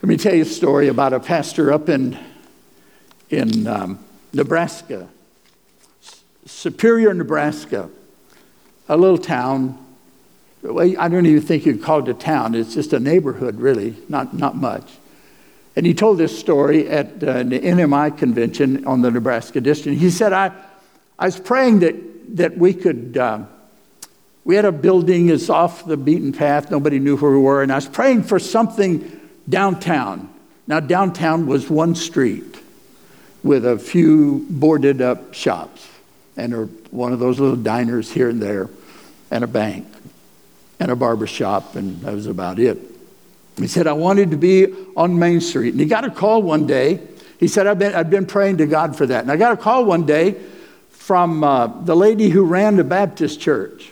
Let 0.02 0.08
me 0.08 0.16
tell 0.16 0.34
you 0.34 0.42
a 0.42 0.44
story 0.44 0.88
about 0.88 1.12
a 1.12 1.20
pastor 1.20 1.72
up 1.72 1.88
in, 1.88 2.18
in 3.30 3.68
um, 3.68 4.00
Nebraska, 4.32 5.08
Superior, 6.44 7.14
Nebraska, 7.14 7.88
a 8.88 8.96
little 8.96 9.16
town. 9.16 9.78
I 10.68 11.06
don't 11.08 11.24
even 11.26 11.40
think 11.40 11.66
you'd 11.66 11.84
call 11.84 12.00
it 12.00 12.08
a 12.08 12.14
town. 12.14 12.56
It's 12.56 12.74
just 12.74 12.92
a 12.92 12.98
neighborhood, 12.98 13.60
really, 13.60 13.94
not, 14.08 14.34
not 14.34 14.56
much. 14.56 14.90
And 15.76 15.84
he 15.84 15.94
told 15.94 16.18
this 16.18 16.38
story 16.38 16.88
at 16.88 17.22
uh, 17.22 17.42
the 17.42 17.58
NMI 17.58 18.16
convention 18.16 18.86
on 18.86 19.02
the 19.02 19.10
Nebraska 19.10 19.60
district. 19.60 19.98
He 19.98 20.10
said, 20.10 20.32
I, 20.32 20.52
I 21.18 21.26
was 21.26 21.38
praying 21.38 21.80
that, 21.80 22.36
that 22.36 22.56
we 22.56 22.74
could, 22.74 23.16
uh, 23.16 23.40
we 24.44 24.54
had 24.54 24.64
a 24.64 24.72
building 24.72 25.26
that's 25.26 25.50
off 25.50 25.84
the 25.84 25.96
beaten 25.96 26.32
path. 26.32 26.70
Nobody 26.70 27.00
knew 27.00 27.16
where 27.16 27.32
we 27.32 27.38
were. 27.38 27.62
And 27.62 27.72
I 27.72 27.76
was 27.76 27.88
praying 27.88 28.22
for 28.24 28.38
something 28.38 29.20
downtown. 29.48 30.32
Now, 30.66 30.80
downtown 30.80 31.46
was 31.46 31.68
one 31.68 31.94
street 31.94 32.56
with 33.42 33.66
a 33.66 33.78
few 33.78 34.46
boarded 34.48 35.02
up 35.02 35.34
shops 35.34 35.86
and 36.36 36.54
a, 36.54 36.64
one 36.90 37.12
of 37.12 37.18
those 37.18 37.38
little 37.38 37.56
diners 37.56 38.10
here 38.10 38.28
and 38.28 38.40
there 38.40 38.70
and 39.30 39.44
a 39.44 39.46
bank 39.46 39.86
and 40.80 40.90
a 40.90 40.96
barber 40.96 41.26
shop, 41.26 41.76
and 41.76 42.00
that 42.02 42.14
was 42.14 42.26
about 42.26 42.58
it. 42.58 42.78
He 43.56 43.68
said, 43.68 43.86
I 43.86 43.92
wanted 43.92 44.30
to 44.32 44.36
be 44.36 44.66
on 44.96 45.18
Main 45.18 45.40
Street. 45.40 45.70
And 45.70 45.80
he 45.80 45.86
got 45.86 46.04
a 46.04 46.10
call 46.10 46.42
one 46.42 46.66
day. 46.66 47.00
He 47.38 47.46
said, 47.46 47.66
I've 47.66 47.78
been, 47.78 47.94
I've 47.94 48.10
been 48.10 48.26
praying 48.26 48.58
to 48.58 48.66
God 48.66 48.96
for 48.96 49.06
that. 49.06 49.22
And 49.22 49.30
I 49.30 49.36
got 49.36 49.52
a 49.52 49.56
call 49.56 49.84
one 49.84 50.06
day 50.06 50.36
from 50.90 51.44
uh, 51.44 51.68
the 51.82 51.94
lady 51.94 52.30
who 52.30 52.44
ran 52.44 52.76
the 52.76 52.84
Baptist 52.84 53.40
church. 53.40 53.90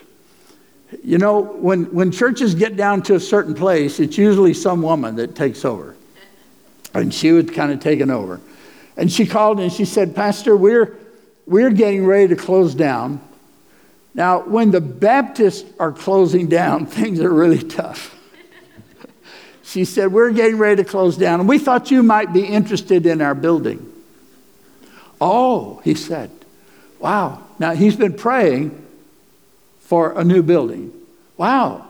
You 1.05 1.19
know, 1.19 1.41
when, 1.41 1.85
when 1.87 2.11
churches 2.11 2.55
get 2.55 2.77
down 2.77 3.03
to 3.03 3.15
a 3.15 3.21
certain 3.21 3.55
place, 3.55 4.01
it's 4.01 4.19
usually 4.19 4.53
some 4.53 4.83
woman 4.83 5.17
that 5.17 5.37
takes 5.37 5.65
over. 5.65 5.95
And 6.93 7.15
she 7.15 7.33
was 7.33 7.49
kind 7.51 7.73
of 7.73 7.81
taken 7.81 8.11
over. 8.11 8.41
And 8.97 9.11
she 9.11 9.27
called 9.27 9.61
and 9.61 9.73
she 9.73 9.85
said, 9.85 10.15
Pastor, 10.15 10.57
we're, 10.57 10.99
we're 11.47 11.71
getting 11.71 12.05
ready 12.05 12.29
to 12.29 12.37
close 12.37 12.75
down. 12.75 13.21
Now, 14.15 14.41
when 14.41 14.71
the 14.71 14.81
Baptists 14.81 15.71
are 15.79 15.93
closing 15.93 16.49
down, 16.49 16.87
things 16.87 17.21
are 17.21 17.33
really 17.33 17.63
tough 17.63 18.19
she 19.63 19.85
said, 19.85 20.13
We're 20.13 20.33
getting 20.33 20.59
ready 20.59 20.83
to 20.83 20.89
close 20.89 21.17
down, 21.17 21.41
and 21.41 21.49
we 21.49 21.59
thought 21.59 21.91
you 21.91 22.03
might 22.03 22.33
be 22.33 22.45
interested 22.45 23.07
in 23.07 23.21
our 23.21 23.35
building. 23.35 23.93
Oh, 25.21 25.81
he 25.85 25.95
said, 25.95 26.31
Wow. 26.99 27.43
Now 27.59 27.75
he's 27.75 27.97
been 27.97 28.15
praying 28.15 28.79
for 29.81 30.19
a 30.19 30.25
new 30.25 30.43
building. 30.43 30.93
Wow. 31.37 31.87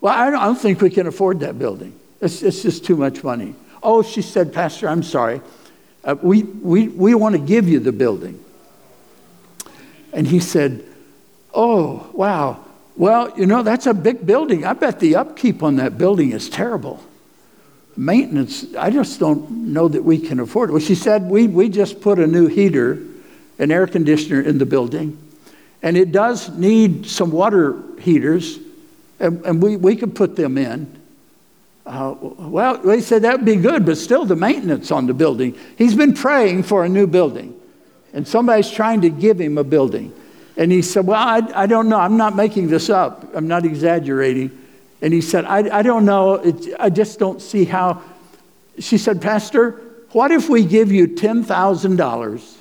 Well, 0.00 0.14
I 0.14 0.30
don't 0.30 0.56
think 0.56 0.80
we 0.80 0.90
can 0.90 1.06
afford 1.06 1.40
that 1.40 1.58
building. 1.58 1.98
It's, 2.20 2.42
it's 2.42 2.62
just 2.62 2.84
too 2.84 2.96
much 2.96 3.22
money. 3.22 3.54
Oh, 3.82 4.02
she 4.02 4.22
said, 4.22 4.52
Pastor, 4.52 4.88
I'm 4.88 5.02
sorry. 5.02 5.40
Uh, 6.04 6.16
we, 6.20 6.42
we, 6.42 6.88
we 6.88 7.14
want 7.14 7.34
to 7.34 7.40
give 7.40 7.68
you 7.68 7.78
the 7.78 7.92
building. 7.92 8.42
And 10.12 10.26
he 10.26 10.40
said, 10.40 10.84
Oh, 11.54 12.08
wow. 12.12 12.64
Well, 12.96 13.32
you 13.38 13.46
know, 13.46 13.62
that's 13.62 13.86
a 13.86 13.94
big 13.94 14.26
building. 14.26 14.64
I 14.64 14.74
bet 14.74 15.00
the 15.00 15.16
upkeep 15.16 15.62
on 15.62 15.76
that 15.76 15.98
building 15.98 16.32
is 16.32 16.48
terrible 16.50 17.02
maintenance, 17.96 18.74
I 18.74 18.90
just 18.90 19.20
don't 19.20 19.50
know 19.50 19.88
that 19.88 20.02
we 20.02 20.18
can 20.18 20.40
afford 20.40 20.70
it. 20.70 20.72
Well, 20.72 20.82
she 20.82 20.94
said, 20.94 21.28
we, 21.28 21.46
we 21.46 21.68
just 21.68 22.00
put 22.00 22.18
a 22.18 22.26
new 22.26 22.46
heater, 22.46 23.02
an 23.58 23.70
air 23.70 23.86
conditioner 23.86 24.40
in 24.40 24.58
the 24.58 24.66
building, 24.66 25.18
and 25.82 25.96
it 25.96 26.12
does 26.12 26.50
need 26.50 27.06
some 27.06 27.30
water 27.30 27.82
heaters, 28.00 28.58
and, 29.20 29.44
and 29.44 29.62
we, 29.62 29.76
we 29.76 29.96
could 29.96 30.14
put 30.14 30.36
them 30.36 30.56
in. 30.56 31.00
Uh, 31.84 32.14
well, 32.20 32.78
they 32.78 33.00
said 33.00 33.22
that 33.22 33.38
would 33.38 33.44
be 33.44 33.56
good, 33.56 33.84
but 33.84 33.98
still 33.98 34.24
the 34.24 34.36
maintenance 34.36 34.90
on 34.90 35.06
the 35.06 35.14
building. 35.14 35.56
He's 35.76 35.94
been 35.94 36.14
praying 36.14 36.62
for 36.62 36.84
a 36.84 36.88
new 36.88 37.06
building, 37.06 37.58
and 38.12 38.26
somebody's 38.26 38.70
trying 38.70 39.00
to 39.02 39.10
give 39.10 39.40
him 39.40 39.58
a 39.58 39.64
building. 39.64 40.12
And 40.56 40.70
he 40.70 40.82
said, 40.82 41.06
Well, 41.06 41.20
I, 41.20 41.40
I 41.54 41.66
don't 41.66 41.88
know. 41.88 41.98
I'm 41.98 42.16
not 42.16 42.36
making 42.36 42.68
this 42.68 42.90
up, 42.90 43.34
I'm 43.34 43.48
not 43.48 43.64
exaggerating. 43.64 44.58
And 45.00 45.12
he 45.12 45.20
said, 45.20 45.44
I, 45.44 45.78
I 45.78 45.82
don't 45.82 46.04
know. 46.04 46.40
I 46.78 46.88
just 46.88 47.18
don't 47.18 47.42
see 47.42 47.64
how. 47.64 48.02
She 48.78 48.98
said, 48.98 49.20
Pastor, 49.20 49.80
what 50.12 50.30
if 50.30 50.48
we 50.48 50.64
give 50.64 50.92
you 50.92 51.08
$10,000 51.08 52.56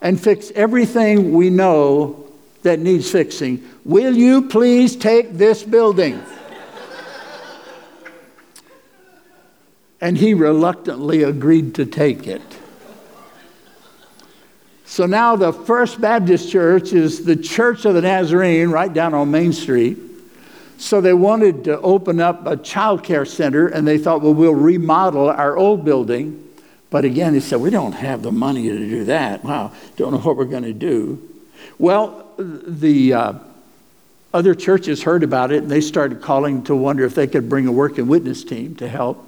and 0.00 0.20
fix 0.20 0.50
everything 0.52 1.34
we 1.34 1.50
know 1.50 2.26
that 2.62 2.78
needs 2.78 3.10
fixing? 3.10 3.68
Will 3.84 4.16
you 4.16 4.48
please 4.48 4.96
take 4.96 5.34
this 5.34 5.62
building? 5.62 6.22
and 10.00 10.16
he 10.16 10.32
reluctantly 10.32 11.22
agreed 11.22 11.74
to 11.74 11.84
take 11.84 12.26
it. 12.26 12.42
So 14.88 15.04
now 15.04 15.36
the 15.36 15.52
First 15.52 16.00
Baptist 16.00 16.50
Church 16.50 16.94
is 16.94 17.22
the 17.22 17.36
Church 17.36 17.84
of 17.84 17.92
the 17.92 18.00
Nazarene 18.00 18.70
right 18.70 18.92
down 18.92 19.12
on 19.12 19.30
Main 19.30 19.52
Street. 19.52 19.98
So 20.78 21.02
they 21.02 21.12
wanted 21.12 21.64
to 21.64 21.78
open 21.82 22.20
up 22.20 22.46
a 22.46 22.56
child 22.56 23.04
care 23.04 23.26
center, 23.26 23.68
and 23.68 23.86
they 23.86 23.98
thought, 23.98 24.22
well, 24.22 24.32
we'll 24.32 24.54
remodel 24.54 25.28
our 25.28 25.58
old 25.58 25.84
building. 25.84 26.42
But 26.88 27.04
again, 27.04 27.34
they 27.34 27.40
said, 27.40 27.60
we 27.60 27.68
don't 27.68 27.92
have 27.92 28.22
the 28.22 28.32
money 28.32 28.62
to 28.62 28.78
do 28.78 29.04
that. 29.04 29.44
Wow, 29.44 29.72
don't 29.96 30.12
know 30.12 30.20
what 30.20 30.38
we're 30.38 30.46
going 30.46 30.62
to 30.62 30.72
do. 30.72 31.22
Well, 31.78 32.26
the 32.38 33.12
uh, 33.12 33.32
other 34.32 34.54
churches 34.54 35.02
heard 35.02 35.22
about 35.22 35.52
it, 35.52 35.64
and 35.64 35.70
they 35.70 35.82
started 35.82 36.22
calling 36.22 36.64
to 36.64 36.74
wonder 36.74 37.04
if 37.04 37.14
they 37.14 37.26
could 37.26 37.50
bring 37.50 37.66
a 37.66 37.72
work 37.72 37.98
and 37.98 38.08
witness 38.08 38.42
team 38.42 38.74
to 38.76 38.88
help. 38.88 39.22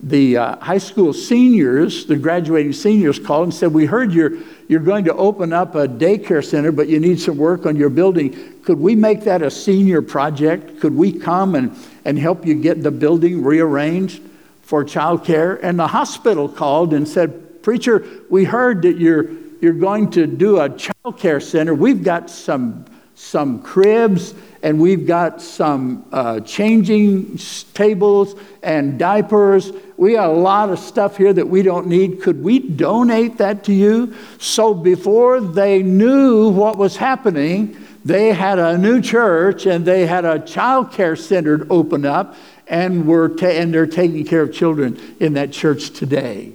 The 0.00 0.36
uh, 0.36 0.56
high 0.58 0.78
school 0.78 1.12
seniors, 1.12 2.06
the 2.06 2.16
graduating 2.16 2.72
seniors, 2.72 3.18
called 3.18 3.44
and 3.44 3.54
said, 3.54 3.72
We 3.72 3.84
heard 3.84 4.12
you're, 4.12 4.32
you're 4.68 4.80
going 4.80 5.04
to 5.06 5.14
open 5.14 5.52
up 5.52 5.74
a 5.74 5.88
daycare 5.88 6.44
center, 6.44 6.70
but 6.70 6.88
you 6.88 7.00
need 7.00 7.20
some 7.20 7.36
work 7.36 7.66
on 7.66 7.74
your 7.74 7.88
building. 7.88 8.60
Could 8.62 8.78
we 8.78 8.94
make 8.94 9.24
that 9.24 9.42
a 9.42 9.50
senior 9.50 10.00
project? 10.00 10.80
Could 10.80 10.94
we 10.94 11.12
come 11.12 11.56
and, 11.56 11.76
and 12.04 12.16
help 12.18 12.46
you 12.46 12.54
get 12.54 12.82
the 12.82 12.92
building 12.92 13.42
rearranged 13.42 14.22
for 14.62 14.84
childcare? 14.84 15.58
And 15.62 15.78
the 15.78 15.88
hospital 15.88 16.48
called 16.48 16.94
and 16.94 17.06
said, 17.08 17.62
Preacher, 17.64 18.06
we 18.30 18.44
heard 18.44 18.82
that 18.82 18.98
you're, 18.98 19.32
you're 19.60 19.72
going 19.72 20.10
to 20.12 20.28
do 20.28 20.60
a 20.60 20.70
childcare 20.70 21.42
center. 21.42 21.74
We've 21.74 22.04
got 22.04 22.30
some 22.30 22.84
some 23.18 23.60
cribs, 23.62 24.32
and 24.62 24.80
we've 24.80 25.06
got 25.06 25.40
some 25.40 26.04
uh, 26.12 26.40
changing 26.40 27.38
tables 27.74 28.34
and 28.62 28.98
diapers. 28.98 29.72
We 29.96 30.12
got 30.14 30.30
a 30.30 30.32
lot 30.32 30.70
of 30.70 30.78
stuff 30.78 31.16
here 31.16 31.32
that 31.32 31.48
we 31.48 31.62
don't 31.62 31.86
need. 31.86 32.20
Could 32.22 32.42
we 32.42 32.58
donate 32.58 33.38
that 33.38 33.64
to 33.64 33.72
you? 33.72 34.14
So 34.38 34.74
before 34.74 35.40
they 35.40 35.82
knew 35.82 36.48
what 36.48 36.76
was 36.76 36.96
happening, 36.96 37.76
they 38.04 38.32
had 38.32 38.58
a 38.58 38.78
new 38.78 39.00
church 39.00 39.66
and 39.66 39.84
they 39.84 40.06
had 40.06 40.24
a 40.24 40.38
child 40.38 40.92
care 40.92 41.16
center 41.16 41.66
open 41.70 42.04
up, 42.04 42.34
and, 42.66 43.06
were 43.06 43.28
ta- 43.30 43.46
and 43.46 43.72
they're 43.72 43.86
taking 43.86 44.24
care 44.24 44.42
of 44.42 44.52
children 44.52 45.16
in 45.20 45.34
that 45.34 45.52
church 45.52 45.90
today. 45.90 46.52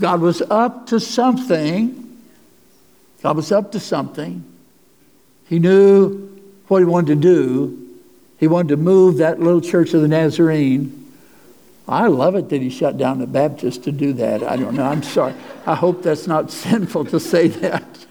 God 0.00 0.20
was 0.20 0.42
up 0.42 0.86
to 0.88 1.00
something. 1.00 2.20
God 3.22 3.36
was 3.36 3.52
up 3.52 3.72
to 3.72 3.80
something. 3.80 4.44
He 5.48 5.58
knew 5.58 6.37
what 6.68 6.78
he 6.78 6.84
wanted 6.84 7.14
to 7.14 7.20
do. 7.20 7.84
He 8.38 8.46
wanted 8.46 8.68
to 8.68 8.76
move 8.76 9.16
that 9.18 9.40
little 9.40 9.60
church 9.60 9.94
of 9.94 10.02
the 10.02 10.08
Nazarene. 10.08 10.94
I 11.88 12.06
love 12.06 12.34
it 12.34 12.50
that 12.50 12.60
he 12.60 12.70
shut 12.70 12.98
down 12.98 13.18
the 13.18 13.26
Baptist 13.26 13.84
to 13.84 13.92
do 13.92 14.12
that. 14.14 14.42
I 14.42 14.56
don't 14.56 14.74
know. 14.74 14.84
I'm 14.84 15.02
sorry. 15.02 15.34
I 15.66 15.74
hope 15.74 16.02
that's 16.02 16.26
not 16.26 16.50
sinful 16.52 17.06
to 17.06 17.18
say 17.18 17.48
that. 17.48 18.06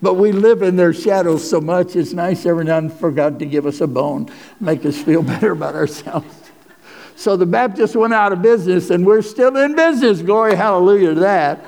But 0.00 0.14
we 0.14 0.32
live 0.32 0.62
in 0.62 0.76
their 0.76 0.94
shadows 0.94 1.48
so 1.48 1.60
much, 1.60 1.96
it's 1.96 2.12
nice 2.12 2.46
every 2.46 2.64
now 2.64 2.78
and 2.78 2.90
then 2.90 2.98
for 2.98 3.10
God 3.10 3.38
to 3.40 3.46
give 3.46 3.66
us 3.66 3.80
a 3.80 3.86
bone, 3.86 4.30
make 4.58 4.84
us 4.84 5.00
feel 5.00 5.22
better 5.34 5.52
about 5.52 5.74
ourselves. 5.74 6.26
So 7.16 7.36
the 7.36 7.46
Baptists 7.46 7.96
went 7.96 8.12
out 8.12 8.32
of 8.32 8.42
business, 8.42 8.90
and 8.90 9.04
we're 9.06 9.22
still 9.22 9.56
in 9.56 9.74
business. 9.74 10.22
Glory, 10.22 10.54
hallelujah 10.54 11.14
to 11.14 11.20
that. 11.20 11.64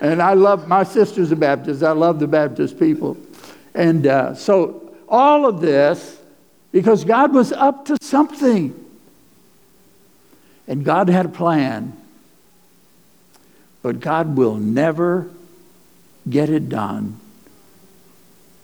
And 0.00 0.22
I 0.22 0.34
love 0.34 0.68
my 0.68 0.84
sister's 0.84 1.32
a 1.32 1.36
Baptist. 1.36 1.82
I 1.82 1.92
love 1.92 2.20
the 2.20 2.28
Baptist 2.28 2.78
people. 2.78 3.16
And 3.74 4.06
uh, 4.06 4.34
so, 4.34 4.83
all 5.08 5.46
of 5.46 5.60
this, 5.60 6.18
because 6.72 7.04
God 7.04 7.32
was 7.32 7.52
up 7.52 7.84
to 7.86 7.96
something. 8.00 8.80
And 10.66 10.84
God 10.84 11.08
had 11.08 11.26
a 11.26 11.30
plan. 11.30 11.96
But 13.82 14.00
God 14.00 14.36
will 14.36 14.56
never 14.56 15.30
get 16.28 16.48
it 16.48 16.68
done 16.68 17.20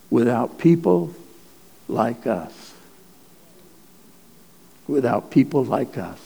without 0.08 0.58
people 0.58 1.14
like 1.88 2.26
us. 2.26 2.74
Without 4.88 5.30
people 5.30 5.64
like 5.64 5.98
us. 5.98 6.18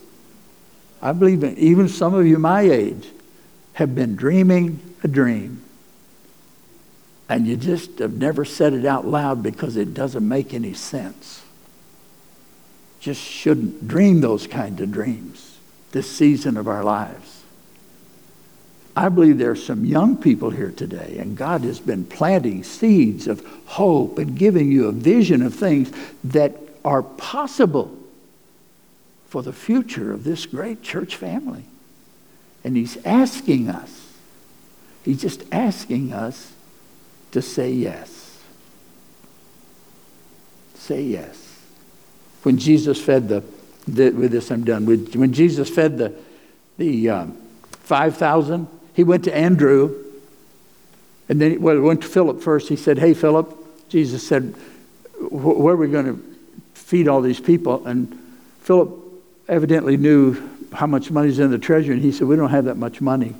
I 1.01 1.11
believe 1.11 1.43
even 1.43 1.89
some 1.89 2.13
of 2.13 2.25
you 2.25 2.39
my 2.39 2.61
age 2.61 3.09
have 3.73 3.93
been 3.93 4.15
dreaming 4.15 4.79
a 5.03 5.09
dream. 5.09 5.65
And 7.31 7.47
you 7.47 7.55
just 7.55 7.99
have 7.99 8.17
never 8.17 8.43
said 8.43 8.73
it 8.73 8.85
out 8.85 9.07
loud 9.07 9.41
because 9.41 9.77
it 9.77 9.93
doesn't 9.93 10.27
make 10.27 10.53
any 10.53 10.73
sense. 10.73 11.41
Just 12.99 13.21
shouldn't 13.21 13.87
dream 13.87 14.19
those 14.19 14.47
kind 14.47 14.77
of 14.81 14.91
dreams 14.91 15.57
this 15.93 16.11
season 16.11 16.57
of 16.57 16.67
our 16.67 16.83
lives. 16.83 17.43
I 18.97 19.07
believe 19.07 19.37
there 19.37 19.51
are 19.51 19.55
some 19.55 19.85
young 19.85 20.17
people 20.17 20.49
here 20.49 20.71
today, 20.71 21.19
and 21.19 21.37
God 21.37 21.61
has 21.61 21.79
been 21.79 22.03
planting 22.03 22.65
seeds 22.65 23.29
of 23.29 23.45
hope 23.65 24.17
and 24.19 24.37
giving 24.37 24.69
you 24.69 24.89
a 24.89 24.91
vision 24.91 25.41
of 25.41 25.55
things 25.55 25.89
that 26.25 26.57
are 26.83 27.01
possible 27.01 27.97
for 29.29 29.41
the 29.41 29.53
future 29.53 30.11
of 30.11 30.25
this 30.25 30.45
great 30.45 30.81
church 30.81 31.15
family. 31.15 31.63
And 32.65 32.75
he's 32.75 32.97
asking 33.05 33.69
us, 33.69 34.17
he's 35.05 35.21
just 35.21 35.45
asking 35.49 36.11
us 36.11 36.51
to 37.31 37.41
say 37.41 37.71
yes. 37.71 38.39
Say 40.75 41.03
yes. 41.03 41.59
When 42.43 42.57
Jesus 42.57 43.01
fed 43.01 43.29
the, 43.29 43.43
the 43.87 44.11
with 44.11 44.31
this 44.31 44.51
I'm 44.51 44.63
done. 44.63 44.85
When 44.85 45.33
Jesus 45.33 45.69
fed 45.69 45.97
the, 45.97 46.13
the 46.77 47.09
um, 47.09 47.37
5,000, 47.71 48.67
he 48.93 49.03
went 49.03 49.23
to 49.25 49.35
Andrew, 49.35 50.03
and 51.29 51.39
then 51.39 51.61
well, 51.61 51.75
he 51.75 51.81
went 51.81 52.01
to 52.01 52.07
Philip 52.07 52.41
first. 52.41 52.67
He 52.67 52.75
said, 52.75 52.97
Hey, 52.97 53.13
Philip, 53.13 53.55
Jesus 53.89 54.27
said, 54.27 54.55
Where 55.29 55.75
are 55.75 55.77
we 55.77 55.87
going 55.87 56.05
to 56.05 56.37
feed 56.73 57.07
all 57.07 57.21
these 57.21 57.39
people? 57.39 57.85
And 57.85 58.17
Philip 58.61 58.91
evidently 59.47 59.97
knew 59.97 60.49
how 60.73 60.87
much 60.87 61.11
money's 61.11 61.39
in 61.39 61.51
the 61.51 61.59
treasury, 61.59 61.95
and 61.95 62.03
he 62.03 62.11
said, 62.11 62.27
We 62.27 62.35
don't 62.35 62.49
have 62.49 62.65
that 62.65 62.77
much 62.77 63.01
money. 63.01 63.35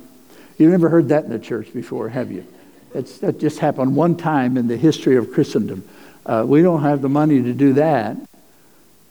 You've 0.58 0.70
never 0.70 0.88
heard 0.88 1.08
that 1.08 1.24
in 1.24 1.30
the 1.30 1.38
church 1.38 1.72
before, 1.72 2.08
have 2.08 2.30
you? 2.30 2.46
It's, 2.94 3.18
that 3.18 3.38
just 3.38 3.58
happened 3.58 3.96
one 3.96 4.16
time 4.16 4.56
in 4.56 4.68
the 4.68 4.76
history 4.76 5.16
of 5.16 5.32
Christendom. 5.32 5.88
Uh, 6.24 6.44
we 6.46 6.62
don't 6.62 6.82
have 6.82 7.02
the 7.02 7.08
money 7.08 7.42
to 7.42 7.52
do 7.52 7.74
that. 7.74 8.16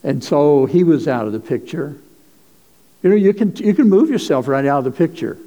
And 0.04 0.24
so 0.24 0.66
he 0.66 0.84
was 0.84 1.08
out 1.08 1.28
of 1.28 1.34
the 1.34 1.40
picture. 1.40 1.96
You 3.04 3.10
know, 3.10 3.16
you 3.16 3.34
can, 3.34 3.56
you 3.56 3.74
can 3.74 3.90
move 3.90 4.10
yourself 4.10 4.48
right 4.48 4.66
out 4.66 4.80
of 4.80 4.84
the 4.86 4.92
picture. 4.92 5.38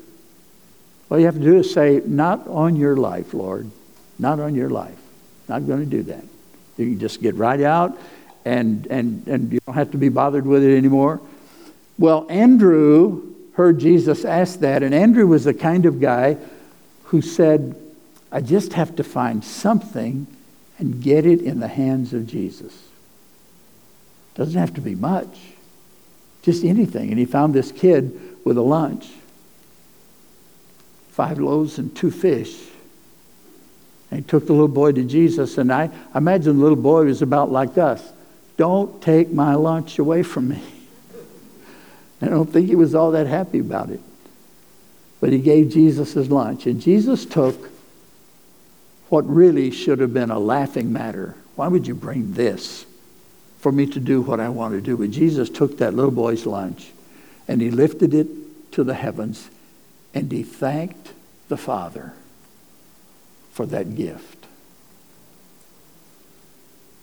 All 1.10 1.18
you 1.18 1.26
have 1.26 1.34
to 1.34 1.40
do 1.40 1.58
is 1.58 1.72
say, 1.72 2.02
Not 2.04 2.46
on 2.48 2.76
your 2.76 2.96
life, 2.96 3.34
Lord. 3.34 3.70
Not 4.18 4.40
on 4.40 4.54
your 4.54 4.70
life. 4.70 4.98
Not 5.48 5.66
going 5.66 5.80
to 5.80 5.86
do 5.86 6.02
that. 6.04 6.24
You 6.76 6.86
can 6.86 6.98
just 6.98 7.22
get 7.22 7.34
right 7.36 7.60
out, 7.60 7.96
and, 8.44 8.86
and, 8.86 9.26
and 9.28 9.52
you 9.52 9.60
don't 9.66 9.74
have 9.74 9.92
to 9.92 9.98
be 9.98 10.08
bothered 10.08 10.46
with 10.46 10.64
it 10.64 10.76
anymore. 10.76 11.20
Well, 11.98 12.26
Andrew 12.28 13.34
heard 13.54 13.78
Jesus 13.78 14.24
ask 14.24 14.60
that, 14.60 14.82
and 14.82 14.94
Andrew 14.94 15.26
was 15.26 15.44
the 15.44 15.54
kind 15.54 15.86
of 15.86 16.00
guy 16.00 16.36
who 17.04 17.22
said, 17.22 17.76
I 18.34 18.40
just 18.40 18.72
have 18.72 18.96
to 18.96 19.04
find 19.04 19.44
something 19.44 20.26
and 20.80 21.00
get 21.00 21.24
it 21.24 21.40
in 21.40 21.60
the 21.60 21.68
hands 21.68 22.12
of 22.12 22.26
Jesus. 22.26 22.76
Doesn't 24.34 24.58
have 24.58 24.74
to 24.74 24.80
be 24.80 24.96
much, 24.96 25.38
just 26.42 26.64
anything. 26.64 27.10
And 27.10 27.18
he 27.18 27.26
found 27.26 27.54
this 27.54 27.70
kid 27.70 28.36
with 28.44 28.58
a 28.58 28.62
lunch 28.62 29.08
five 31.10 31.38
loaves 31.38 31.78
and 31.78 31.94
two 31.94 32.10
fish. 32.10 32.58
And 34.10 34.18
he 34.18 34.26
took 34.26 34.48
the 34.48 34.52
little 34.52 34.66
boy 34.66 34.90
to 34.90 35.04
Jesus, 35.04 35.58
and 35.58 35.72
I, 35.72 35.88
I 36.12 36.18
imagine 36.18 36.56
the 36.56 36.62
little 36.62 36.74
boy 36.74 37.04
was 37.04 37.22
about 37.22 37.52
like 37.52 37.78
us. 37.78 38.12
Don't 38.56 39.00
take 39.00 39.30
my 39.30 39.54
lunch 39.54 40.00
away 40.00 40.24
from 40.24 40.48
me. 40.48 40.60
I 42.20 42.26
don't 42.26 42.52
think 42.52 42.66
he 42.66 42.74
was 42.74 42.96
all 42.96 43.12
that 43.12 43.28
happy 43.28 43.60
about 43.60 43.90
it. 43.90 44.00
But 45.20 45.32
he 45.32 45.38
gave 45.38 45.70
Jesus 45.70 46.14
his 46.14 46.32
lunch. 46.32 46.66
And 46.66 46.80
Jesus 46.80 47.24
took 47.24 47.70
what 49.14 49.32
really 49.32 49.70
should 49.70 50.00
have 50.00 50.12
been 50.12 50.32
a 50.32 50.38
laughing 50.40 50.92
matter. 50.92 51.36
Why 51.54 51.68
would 51.68 51.86
you 51.86 51.94
bring 51.94 52.32
this 52.32 52.84
for 53.60 53.70
me 53.70 53.86
to 53.86 54.00
do 54.00 54.20
what 54.20 54.40
I 54.40 54.48
want 54.48 54.74
to 54.74 54.80
do. 54.80 54.96
But 54.96 55.12
Jesus 55.12 55.48
took 55.48 55.78
that 55.78 55.94
little 55.94 56.10
boy's 56.10 56.46
lunch 56.46 56.90
and 57.46 57.60
he 57.60 57.70
lifted 57.70 58.12
it 58.12 58.26
to 58.72 58.82
the 58.82 58.94
heavens 58.94 59.50
and 60.12 60.32
he 60.32 60.42
thanked 60.42 61.12
the 61.46 61.56
Father 61.56 62.12
for 63.52 63.66
that 63.66 63.94
gift. 63.94 64.46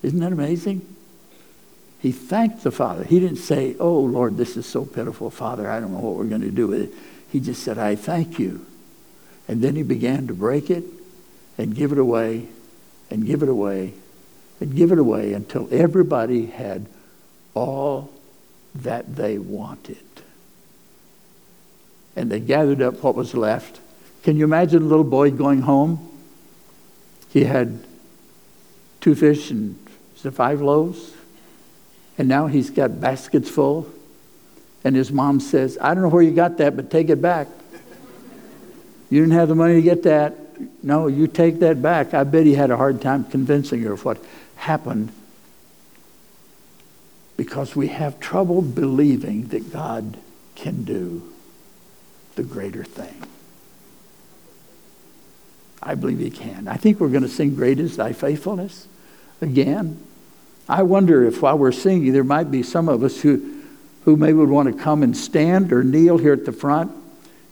Isn't 0.04 0.20
that 0.20 0.34
amazing? 0.34 0.86
He 2.02 2.12
thanked 2.12 2.66
the 2.66 2.72
Father. 2.72 3.06
He 3.06 3.22
didn't 3.22 3.38
say, 3.38 3.78
Oh, 3.80 4.02
Lord, 4.02 4.36
this 4.36 4.58
is 4.58 4.66
so 4.66 4.84
pitiful, 4.84 5.30
Father, 5.30 5.72
I 5.72 5.80
don't 5.80 5.94
know 5.94 6.00
what 6.00 6.16
we're 6.16 6.26
going 6.26 6.42
to 6.42 6.52
do 6.52 6.68
with 6.68 6.82
it. 6.82 6.94
He 7.32 7.40
just 7.40 7.64
said, 7.64 7.78
I 7.78 7.96
thank 7.96 8.38
you. 8.38 8.66
And 9.48 9.62
then 9.62 9.78
he 9.78 9.84
began 9.84 10.28
to 10.28 10.34
break 10.34 10.70
it 10.70 10.84
and 11.62 11.76
give 11.76 11.92
it 11.92 12.00
away 12.00 12.48
and 13.12 13.24
give 13.24 13.44
it 13.44 13.50
away 13.50 13.94
and 14.60 14.76
give 14.76 14.92
it 14.92 14.98
away 14.98 15.34
until 15.34 15.68
everybody 15.72 16.48
had 16.48 16.88
all 17.54 18.12
that 18.74 19.16
they 19.16 19.38
wanted. 19.38 19.98
And 22.16 22.32
they 22.32 22.40
gathered 22.40 22.82
up 22.82 23.04
what 23.04 23.16
was 23.16 23.36
left. 23.36 23.80
Can 24.24 24.38
you 24.38 24.44
imagine 24.44 24.82
a 24.82 24.86
little 24.86 25.04
boy 25.04 25.30
going 25.30 25.62
home? 25.62 26.10
He 27.30 27.44
had 27.44 27.84
two 29.00 29.14
fish 29.14 29.52
and 29.52 29.78
five 30.16 30.62
loaves, 30.62 31.14
and 32.18 32.28
now 32.28 32.48
he's 32.48 32.72
got 32.72 33.00
baskets 33.00 33.50
full. 33.50 33.88
And 34.84 34.96
his 34.96 35.12
mom 35.12 35.40
says, 35.40 35.78
I 35.80 35.94
don't 35.94 36.02
know 36.02 36.10
where 36.10 36.24
you 36.24 36.32
got 36.32 36.58
that, 36.58 36.76
but 36.76 36.90
take 36.90 37.10
it 37.10 37.22
back. 37.22 37.48
You 39.12 39.20
didn't 39.20 39.34
have 39.34 39.50
the 39.50 39.56
money 39.56 39.74
to 39.74 39.82
get 39.82 40.04
that. 40.04 40.38
No, 40.84 41.08
you 41.08 41.28
take 41.28 41.60
that 41.60 41.82
back. 41.82 42.14
I 42.14 42.24
bet 42.24 42.46
he 42.46 42.56
had 42.56 42.72
a 42.72 42.78
hard 42.78 43.02
time 43.02 43.26
convincing 43.26 43.82
her 43.82 43.94
of 43.94 44.06
what 44.06 44.18
happened 44.56 45.12
because 47.38 47.76
we 47.76 47.88
have 47.88 48.20
trouble 48.20 48.62
believing 48.62 49.48
that 49.48 49.74
God 49.74 50.18
can 50.56 50.84
do 50.84 51.32
the 52.36 52.44
greater 52.44 52.84
thing. 52.84 53.24
I 55.82 55.96
believe 55.96 56.20
He 56.20 56.30
can. 56.30 56.68
I 56.68 56.76
think 56.76 57.00
we're 57.00 57.10
going 57.10 57.24
to 57.24 57.30
sing 57.30 57.56
Great 57.56 57.80
is 57.80 57.98
Thy 57.98 58.14
Faithfulness 58.14 58.88
again. 59.42 60.00
I 60.70 60.84
wonder 60.84 61.26
if 61.26 61.42
while 61.42 61.58
we're 61.58 61.72
singing, 61.72 62.14
there 62.14 62.24
might 62.24 62.52
be 62.52 62.62
some 62.62 62.88
of 62.88 63.04
us 63.04 63.22
who, 63.22 63.64
who 64.06 64.16
maybe 64.16 64.34
would 64.34 64.50
want 64.50 64.76
to 64.76 64.84
come 64.84 65.02
and 65.02 65.18
stand 65.18 65.74
or 65.74 65.84
kneel 65.84 66.18
here 66.18 66.34
at 66.34 66.46
the 66.46 66.52
front 66.52 66.92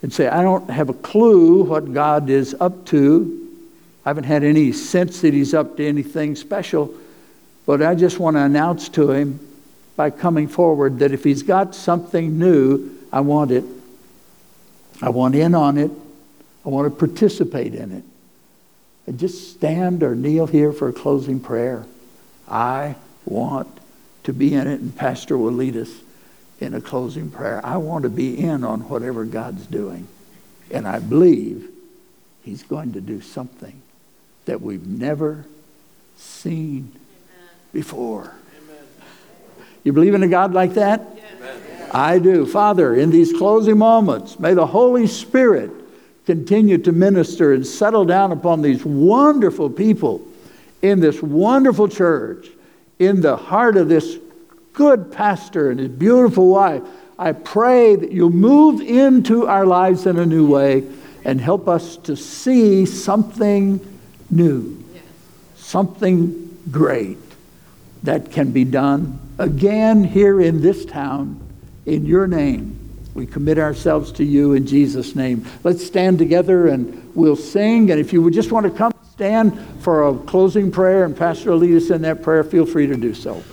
and 0.02 0.14
say, 0.14 0.28
I 0.28 0.42
don't 0.42 0.70
have 0.70 0.90
a 0.90 0.94
clue 0.94 1.64
what 1.64 1.94
God 1.94 2.30
is 2.30 2.56
up 2.60 2.86
to. 2.88 3.36
I 4.06 4.10
haven't 4.10 4.24
had 4.24 4.44
any 4.44 4.72
sense 4.72 5.22
that 5.22 5.34
He's 5.34 5.54
up 5.54 5.78
to 5.78 5.88
anything 5.88 6.36
special, 6.36 6.94
but 7.66 7.82
I 7.82 7.96
just 7.96 8.20
want 8.20 8.38
to 8.38 8.42
announce 8.42 8.90
to 8.90 9.12
Him 9.12 9.40
by 9.96 10.10
coming 10.10 10.48
forward 10.48 11.00
that 11.00 11.12
if 11.12 11.24
He's 11.24 11.44
got 11.44 11.76
something 11.76 12.40
new, 12.40 12.98
I 13.12 13.22
want 13.22 13.52
it. 13.52 13.66
I 15.02 15.10
want 15.10 15.36
in 15.36 15.54
on 15.56 15.78
it. 15.78 15.92
I 16.66 16.70
want 16.70 16.92
to 16.92 16.98
participate 17.08 17.74
in 17.74 17.92
it. 17.92 18.04
And 19.08 19.20
just 19.20 19.52
stand 19.52 20.04
or 20.04 20.16
kneel 20.16 20.48
here 20.48 20.72
for 20.72 20.88
a 20.88 20.94
closing 20.94 21.40
prayer. 21.40 21.86
I 22.48 22.96
want 23.26 23.68
to 24.24 24.34
be 24.34 24.54
in 24.54 24.68
it, 24.68 24.80
and 24.80 24.96
Pastor 24.96 25.38
will 25.38 25.52
lead 25.52 25.76
us 25.76 25.90
in 26.60 26.74
a 26.74 26.82
closing 26.82 27.30
prayer. 27.30 27.62
I 27.66 27.78
want 27.78 28.04
to 28.04 28.10
be 28.10 28.38
in 28.38 28.64
on 28.64 28.82
whatever 28.90 29.24
God's 29.26 29.66
doing. 29.68 30.08
And 30.72 30.88
I 30.88 31.00
believe 31.00 31.70
He's 32.44 32.64
going 32.64 32.94
to 32.94 33.02
do 33.02 33.22
something 33.22 33.82
that 34.46 34.62
we've 34.62 34.86
never 34.86 35.46
seen 36.18 36.92
before. 37.74 38.34
Amen. 38.64 38.84
You 39.84 39.94
believe 39.94 40.14
in 40.14 40.24
a 40.24 40.28
God 40.28 40.54
like 40.54 40.74
that? 40.74 41.06
Yes. 41.16 41.92
I 41.92 42.20
do. 42.20 42.46
Father, 42.46 42.96
in 42.96 43.10
these 43.10 43.34
closing 43.34 43.78
moments, 43.78 44.40
may 44.40 44.54
the 44.54 44.66
Holy 44.66 45.08
Spirit 45.08 45.72
continue 46.26 46.78
to 46.78 46.92
minister 46.92 47.54
and 47.54 47.66
settle 47.66 48.06
down 48.06 48.32
upon 48.32 48.62
these 48.62 48.86
wonderful 48.86 49.70
people 49.70 50.22
in 50.82 51.00
this 51.00 51.22
wonderful 51.22 51.88
church, 51.88 52.48
in 53.00 53.22
the 53.22 53.36
heart 53.36 53.78
of 53.78 53.90
this 53.90 54.18
good 54.74 55.12
pastor 55.12 55.72
and 55.72 55.80
his 55.80 55.90
beautiful 55.90 56.48
wife. 56.50 56.82
I 57.18 57.34
pray 57.34 57.96
that 57.96 58.12
you'll 58.12 58.30
move 58.30 58.82
into 58.82 59.48
our 59.48 59.66
lives 59.66 60.06
in 60.06 60.18
a 60.18 60.26
new 60.26 60.48
way 60.48 60.88
and 61.26 61.42
help 61.42 61.68
us 61.68 61.98
to 61.98 62.16
see 62.16 62.86
something 62.86 63.80
new, 64.30 64.84
something 65.56 66.58
great 66.72 67.18
that 68.04 68.32
can 68.32 68.52
be 68.52 68.64
done 68.64 69.20
again 69.38 70.04
here 70.04 70.40
in 70.40 70.62
this 70.62 70.86
town 70.86 71.40
in 71.86 72.06
your 72.06 72.28
name. 72.28 72.78
We 73.14 73.26
commit 73.26 73.58
ourselves 73.58 74.14
to 74.14 74.24
you 74.24 74.54
in 74.54 74.66
Jesus' 74.66 75.16
name. 75.16 75.46
Let's 75.64 75.86
stand 75.86 76.20
together 76.20 76.68
and 76.68 77.14
we'll 77.16 77.36
sing. 77.36 77.92
And 77.92 78.00
if 78.00 78.14
you 78.14 78.22
would 78.22 78.34
just 78.34 78.52
want 78.52 78.66
to 78.66 78.72
come 78.72 78.94
stand 79.12 79.60
for 79.82 80.08
a 80.08 80.18
closing 80.20 80.72
prayer 80.72 81.04
and 81.04 81.18
Pastor 81.18 81.52
will 81.52 81.58
lead 81.58 81.76
us 81.76 81.90
in 81.90 82.02
that 82.04 82.24
prayer, 82.24 82.42
feel 82.46 82.66
free 82.66 82.88
to 82.88 82.96
do 82.96 83.14
so. 83.14 83.44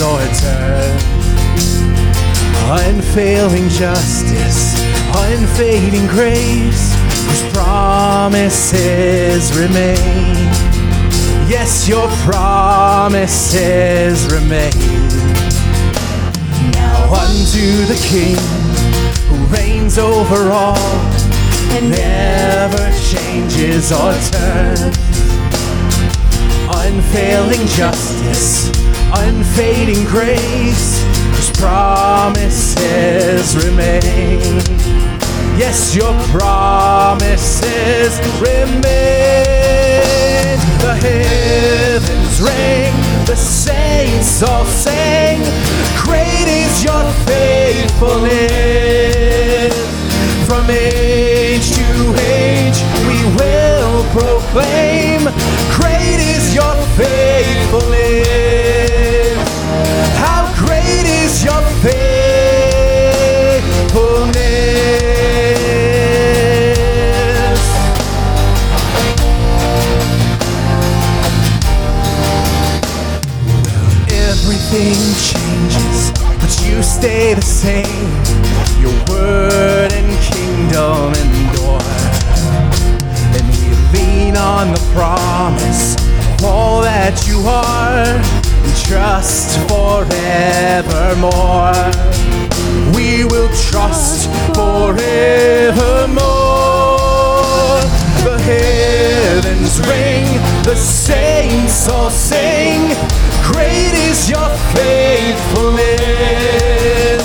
Or 0.00 0.20
turn. 0.40 0.98
Unfailing 2.86 3.68
justice, 3.68 4.80
unfading 5.14 6.06
grace, 6.06 6.94
whose 7.26 7.42
promises 7.52 9.52
remain. 9.58 10.36
Yes, 11.48 11.86
your 11.88 12.08
promises 12.24 14.26
remain. 14.32 14.72
Now 16.72 17.12
unto 17.12 17.84
the 17.86 17.98
King 18.08 18.36
who 19.28 19.36
reigns 19.54 19.98
over 19.98 20.50
all 20.50 20.78
and 21.76 21.90
never 21.90 22.90
changes 23.10 23.92
or 23.92 24.14
turns. 24.30 24.96
Unfailing 26.70 27.66
justice 27.68 28.70
unfading 29.14 30.04
grace, 30.04 31.02
whose 31.32 31.50
promises 31.52 33.56
remain. 33.64 34.60
Yes, 35.56 35.94
your 35.96 36.12
promises 36.28 38.20
remain. 38.40 38.82
The 40.80 40.94
heavens 40.94 42.40
ring, 42.40 42.94
the 43.26 43.36
saints 43.36 44.42
all 44.42 44.64
sing. 44.64 45.42
Great 46.04 46.46
is 46.46 46.84
your 46.84 47.04
faithfulness. 47.26 49.74
From 50.46 50.70
age 50.70 51.70
to 51.76 52.14
age, 52.20 52.82
we 53.08 53.24
will 53.36 54.04
proclaim. 54.12 55.28
Great 55.76 56.20
is 56.20 56.54
your 56.54 56.74
faithfulness 56.96 58.47
faithfulness. 61.82 62.78
Everything 74.10 74.98
changes, 75.22 76.10
but 76.40 76.52
you 76.66 76.82
stay 76.82 77.34
the 77.34 77.42
same. 77.42 77.86
Your 78.80 78.92
word 79.08 79.92
and 79.92 80.18
kingdom 80.20 81.14
endure. 81.14 81.80
And 83.36 83.44
we 83.54 83.68
lean 83.92 84.36
on 84.36 84.72
the 84.72 84.80
promise 84.94 85.94
of 86.34 86.44
all 86.44 86.80
that 86.82 87.26
you 87.26 87.38
are 87.46 88.37
trust 88.88 89.60
forevermore. 89.68 90.08
We 92.96 93.24
will 93.24 93.50
trust 93.54 94.30
forevermore. 94.54 94.96
The 98.24 98.38
heavens 98.48 99.78
ring, 99.80 100.24
the 100.64 100.74
saints 100.74 101.86
all 101.90 102.08
sing. 102.08 102.96
Great 103.42 103.92
is 104.08 104.30
your 104.30 104.48
faithfulness. 104.72 107.22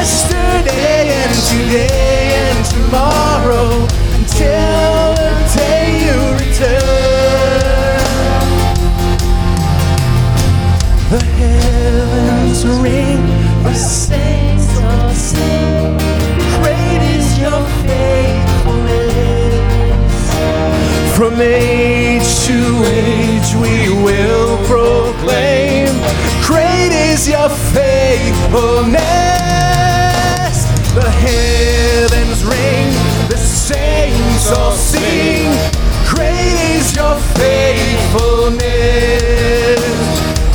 Yesterday 0.00 1.12
and 1.12 1.34
today 1.52 2.32
and 2.32 2.64
tomorrow 2.64 3.68
until 4.16 5.12
the 5.12 5.28
day 5.54 6.00
you 6.06 6.16
return. 6.40 8.00
The 11.10 11.20
heavens 11.36 12.60
ring, 12.80 13.20
the 13.62 13.74
saints 13.74 14.72
all 14.78 15.12
sing. 15.12 15.98
Great 16.62 17.02
is 17.16 17.26
your 17.38 17.60
faithfulness. 17.84 20.32
From 21.14 21.34
age 21.42 22.24
to 22.46 22.58
age 22.86 23.52
we 23.60 23.90
will 24.02 24.56
proclaim. 24.64 25.92
Great 26.42 26.90
is 26.90 27.28
your 27.28 27.50
faithfulness. 27.50 29.69
The 30.92 31.08
heavens 31.08 32.44
ring, 32.44 32.90
the 33.28 33.36
saints 33.36 34.50
all 34.50 34.72
sing. 34.72 35.52
Great 36.04 36.56
is 36.74 36.96
your 36.96 37.14
faithfulness. 37.38 39.78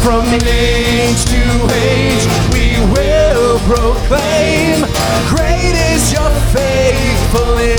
From 0.04 0.26
age 0.44 1.24
to 1.32 1.70
age 1.74 2.28
we 2.52 2.76
will 2.94 3.60
proclaim. 3.60 4.86
Great 5.30 5.74
is 5.94 6.12
your 6.12 6.30
faithfulness. 6.52 7.75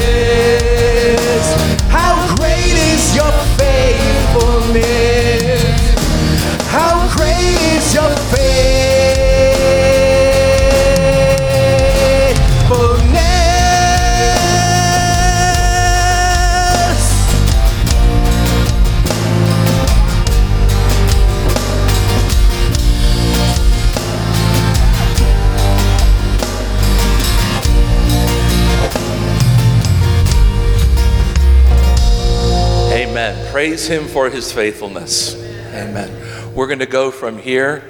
Praise 33.67 33.89
him 33.89 34.07
for 34.07 34.31
his 34.31 34.53
faithfulness. 34.53 35.35
Amen. 35.75 36.55
We're 36.55 36.69
going 36.69 36.79
to 36.79 36.87
go 36.87 37.11
from 37.11 37.37
here 37.37 37.83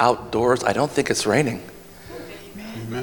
outdoors. 0.00 0.64
I 0.64 0.72
don't 0.72 0.90
think 0.90 1.08
it's 1.08 1.24
raining. 1.24 1.62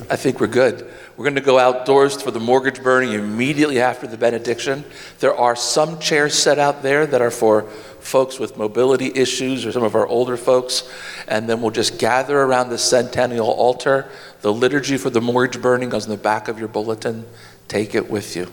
I 0.10 0.18
think 0.18 0.42
we're 0.42 0.48
good. 0.48 0.92
We're 1.16 1.24
going 1.24 1.36
to 1.36 1.42
go 1.42 1.58
outdoors 1.58 2.22
for 2.22 2.32
the 2.32 2.42
mortgage 2.42 2.84
burning 2.84 3.14
immediately 3.14 3.80
after 3.80 4.08
the 4.08 4.18
benediction. 4.18 4.84
There 5.20 5.34
are 5.34 5.56
some 5.56 6.00
chairs 6.00 6.38
set 6.38 6.60
out 6.60 6.84
there 6.84 7.08
that 7.08 7.22
are 7.22 7.32
for 7.32 7.62
folks 8.02 8.40
with 8.40 8.58
mobility 8.58 9.10
issues 9.16 9.66
or 9.66 9.72
some 9.72 9.84
of 9.84 9.96
our 9.96 10.06
older 10.06 10.36
folks. 10.36 10.84
And 11.30 11.48
then 11.48 11.62
we'll 11.62 11.72
just 11.72 11.98
gather 11.98 12.38
around 12.42 12.72
the 12.72 12.78
centennial 12.78 13.48
altar. 13.48 14.12
The 14.42 14.52
liturgy 14.52 14.98
for 14.98 15.10
the 15.10 15.22
mortgage 15.22 15.62
burning 15.62 15.88
goes 15.88 16.04
in 16.04 16.12
the 16.12 16.18
back 16.18 16.50
of 16.50 16.60
your 16.60 16.68
bulletin. 16.68 17.26
Take 17.70 17.96
it 17.96 18.10
with 18.10 18.36
you. 18.36 18.52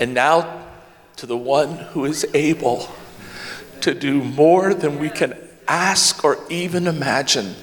And 0.00 0.14
now 0.14 0.67
to 1.18 1.26
the 1.26 1.36
one 1.36 1.76
who 1.76 2.04
is 2.04 2.24
able 2.32 2.88
to 3.80 3.92
do 3.92 4.22
more 4.22 4.72
than 4.72 5.00
we 5.00 5.10
can 5.10 5.36
ask 5.66 6.24
or 6.24 6.38
even 6.48 6.86
imagine. 6.86 7.56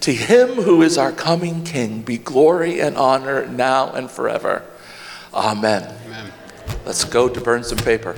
To 0.00 0.12
him 0.12 0.50
who 0.62 0.80
is 0.82 0.96
our 0.96 1.10
coming 1.10 1.64
King 1.64 2.02
be 2.02 2.16
glory 2.16 2.80
and 2.80 2.96
honor 2.96 3.44
now 3.46 3.92
and 3.92 4.08
forever. 4.08 4.62
Amen. 5.32 5.92
Let's 6.86 7.04
go 7.04 7.28
to 7.28 7.40
burn 7.40 7.64
some 7.64 7.78
paper. 7.78 8.16